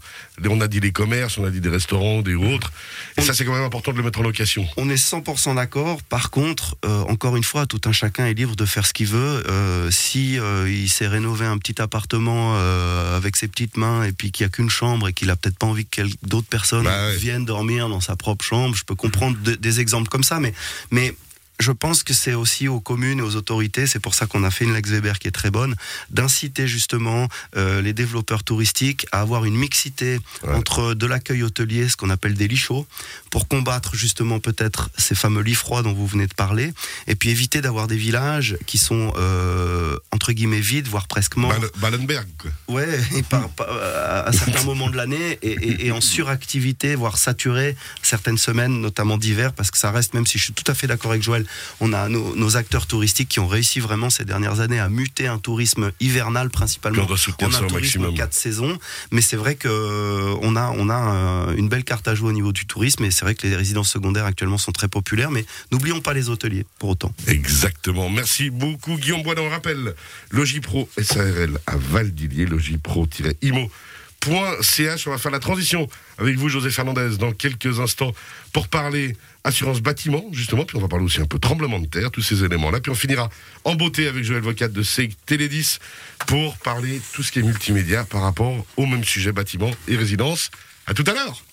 On 0.47 0.61
a 0.61 0.67
dit 0.67 0.79
les 0.79 0.91
commerces, 0.91 1.39
on 1.39 1.43
a 1.45 1.49
dit 1.49 1.61
des 1.61 1.69
restaurants, 1.69 2.21
des 2.21 2.35
autres. 2.35 2.71
Et 3.17 3.21
ça, 3.23 3.33
c'est 3.33 3.43
quand 3.43 3.53
même 3.55 3.63
important 3.63 3.91
de 3.91 3.97
le 3.97 4.03
mettre 4.03 4.19
en 4.19 4.21
location. 4.21 4.67
On 4.77 4.87
est 4.87 4.97
100% 5.03 5.55
d'accord. 5.55 6.03
Par 6.03 6.29
contre, 6.29 6.77
euh, 6.85 7.01
encore 7.09 7.37
une 7.37 7.43
fois, 7.43 7.65
tout 7.65 7.81
un 7.85 7.91
chacun 7.91 8.27
est 8.27 8.35
libre 8.35 8.55
de 8.55 8.65
faire 8.65 8.85
ce 8.85 8.93
qu'il 8.93 9.07
veut. 9.07 9.43
Euh, 9.49 9.89
si 9.89 10.37
euh, 10.37 10.69
il 10.69 10.89
s'est 10.89 11.07
rénové 11.07 11.47
un 11.47 11.57
petit 11.57 11.81
appartement 11.81 12.53
euh, 12.57 13.17
avec 13.17 13.35
ses 13.35 13.47
petites 13.47 13.75
mains 13.75 14.03
et 14.03 14.11
puis 14.11 14.31
qu'il 14.31 14.45
n'y 14.45 14.49
a 14.49 14.51
qu'une 14.51 14.69
chambre 14.69 15.07
et 15.07 15.13
qu'il 15.13 15.31
a 15.31 15.35
peut-être 15.35 15.57
pas 15.57 15.65
envie 15.65 15.87
que 15.87 16.03
d'autres 16.21 16.49
personnes 16.49 16.83
Bah 16.83 17.07
ouais. 17.07 17.15
viennent 17.17 17.45
dormir 17.45 17.89
dans 17.89 17.99
sa 18.01 18.15
propre 18.15 18.45
chambre, 18.45 18.75
je 18.75 18.83
peux 18.83 18.93
comprendre 18.93 19.35
de- 19.43 19.55
des 19.55 19.79
exemples 19.79 20.09
comme 20.09 20.23
ça, 20.23 20.39
mais 20.39 20.53
mais 20.91 21.15
je 21.59 21.71
pense 21.71 22.03
que 22.03 22.13
c'est 22.13 22.33
aussi 22.35 22.67
aux 22.67 22.79
communes 22.79 23.19
et 23.19 23.21
aux 23.23 23.35
autorités, 23.35 23.87
c'est 23.87 23.99
pour 23.99 24.13
ça 24.13 24.27
qu'on 24.27 24.43
a 24.43 24.51
fait 24.51 24.65
une 24.65 24.73
Lex 24.73 24.89
Weber 24.89 25.17
qui 25.19 25.27
est 25.27 25.31
très 25.31 25.49
bonne, 25.49 25.75
d'inciter 26.11 26.67
justement 26.67 27.27
euh, 27.55 27.81
les 27.81 27.93
développeurs 27.93 28.43
touristiques 28.43 29.07
à 29.11 29.21
avoir 29.21 29.45
une 29.45 29.55
mixité 29.55 30.19
Ouais. 30.43 30.53
entre 30.53 30.93
de 30.93 31.05
l'accueil 31.07 31.41
hôtelier, 31.43 31.89
ce 31.89 31.97
qu'on 31.97 32.09
appelle 32.11 32.35
des 32.35 32.47
lits 32.47 32.57
chauds, 32.57 32.85
pour 33.31 33.47
combattre 33.47 33.95
justement 33.95 34.39
peut-être 34.39 34.89
ces 34.97 35.15
fameux 35.15 35.41
lits 35.41 35.55
froids 35.55 35.81
dont 35.81 35.93
vous 35.93 36.05
venez 36.05 36.27
de 36.27 36.33
parler, 36.33 36.73
et 37.07 37.15
puis 37.15 37.29
éviter 37.31 37.59
d'avoir 37.61 37.87
des 37.87 37.97
villages 37.97 38.57
qui 38.67 38.77
sont 38.77 39.11
euh, 39.17 39.97
entre 40.11 40.31
guillemets 40.33 40.59
vides, 40.59 40.87
voire 40.87 41.07
presque 41.07 41.37
morts. 41.37 41.51
Bal- 41.59 41.69
Ballenberg. 41.91 42.27
Ouais, 42.67 42.99
et 43.15 43.23
par, 43.23 43.49
par- 43.49 43.67
à 43.71 44.31
certains 44.31 44.63
moments 44.65 44.89
de 44.91 44.95
l'année 44.97 45.39
et, 45.41 45.51
et- 45.53 45.87
et 45.87 45.91
en 45.91 46.01
suractivité, 46.01 46.93
voire 46.95 47.17
saturé 47.17 47.75
certaines 48.03 48.37
semaines, 48.37 48.79
notamment 48.79 49.17
d'hiver, 49.17 49.53
parce 49.53 49.71
que 49.71 49.77
ça 49.79 49.89
reste, 49.91 50.13
même 50.13 50.27
si 50.27 50.37
je 50.37 50.43
suis 50.43 50.53
tout 50.53 50.69
à 50.69 50.75
fait 50.75 50.85
d'accord 50.87 51.11
avec 51.11 51.23
Joël, 51.23 51.45
on 51.79 51.93
a 51.93 52.09
nos, 52.09 52.35
nos 52.35 52.57
acteurs 52.57 52.87
touristiques 52.87 53.29
qui 53.29 53.39
ont 53.39 53.47
réussi 53.47 53.79
vraiment 53.79 54.09
ces 54.09 54.25
dernières 54.25 54.59
années 54.59 54.79
à 54.79 54.89
muter 54.89 55.27
un 55.27 55.37
tourisme 55.37 55.91
hivernal 55.99 56.49
principalement 56.49 57.03
on 57.03 57.05
doit 57.05 57.17
soutenir 57.17 57.59
en 57.59 57.63
un 57.63 57.67
tourisme 57.67 58.13
quatre 58.13 58.33
saisons. 58.33 58.77
Mais 59.11 59.21
c'est 59.21 59.35
vrai 59.35 59.55
que 59.55 59.67
euh, 59.67 60.35
on 60.41 60.55
a, 60.55 60.71
on 60.71 60.89
a 60.89 61.13
euh, 61.49 61.55
une 61.55 61.69
belle 61.69 61.83
carte 61.83 62.07
à 62.07 62.15
jouer 62.15 62.29
au 62.29 62.33
niveau 62.33 62.51
du 62.51 62.65
tourisme 62.65 63.03
et 63.05 63.11
c'est 63.11 63.25
vrai 63.25 63.35
que 63.35 63.47
les 63.47 63.55
résidences 63.55 63.89
secondaires 63.89 64.25
actuellement 64.25 64.57
sont 64.57 64.71
très 64.71 64.87
populaires, 64.87 65.31
mais 65.31 65.45
n'oublions 65.71 66.01
pas 66.01 66.13
les 66.13 66.29
hôteliers 66.29 66.65
pour 66.79 66.89
autant. 66.89 67.13
Exactement. 67.27 68.09
Merci 68.09 68.49
beaucoup, 68.49 68.97
Guillaume 68.97 69.23
Bois. 69.23 69.35
On 69.37 69.49
rappelle, 69.49 69.93
Logipro 70.31 70.89
SARL 70.99 71.59
à 71.67 71.77
Valdilier, 71.77 72.47
logipro-imo.ch. 74.25 75.07
On 75.07 75.11
va 75.11 75.17
faire 75.17 75.31
la 75.31 75.39
transition 75.39 75.87
avec 76.17 76.35
vous, 76.35 76.49
José 76.49 76.69
Fernandez, 76.69 77.17
dans 77.17 77.31
quelques 77.31 77.79
instants 77.79 78.13
pour 78.53 78.67
parler 78.67 79.15
assurance 79.43 79.81
bâtiment, 79.81 80.25
justement. 80.31 80.65
Puis 80.65 80.77
on 80.77 80.81
va 80.81 80.87
parler 80.87 81.05
aussi 81.05 81.21
un 81.21 81.25
peu 81.25 81.39
tremblement 81.39 81.79
de 81.79 81.87
terre, 81.87 82.11
tous 82.11 82.21
ces 82.21 82.43
éléments-là. 82.43 82.79
Puis 82.79 82.91
on 82.91 82.95
finira 82.95 83.29
en 83.63 83.75
beauté 83.75 84.07
avec 84.07 84.23
Joël 84.23 84.41
Vocat 84.41 84.67
de 84.67 84.83
SEG 84.83 85.13
Télédis 85.25 85.79
pour 86.25 86.57
parler 86.57 87.01
tout 87.13 87.23
ce 87.23 87.31
qui 87.31 87.39
est 87.39 87.43
multimédia 87.43 88.03
par 88.03 88.21
rapport 88.21 88.65
au 88.75 88.85
même 88.85 89.03
sujet 89.03 89.31
bâtiment 89.31 89.71
et 89.87 89.95
résidence. 89.95 90.51
À 90.85 90.93
tout 90.93 91.03
à 91.07 91.13
l'heure. 91.13 91.46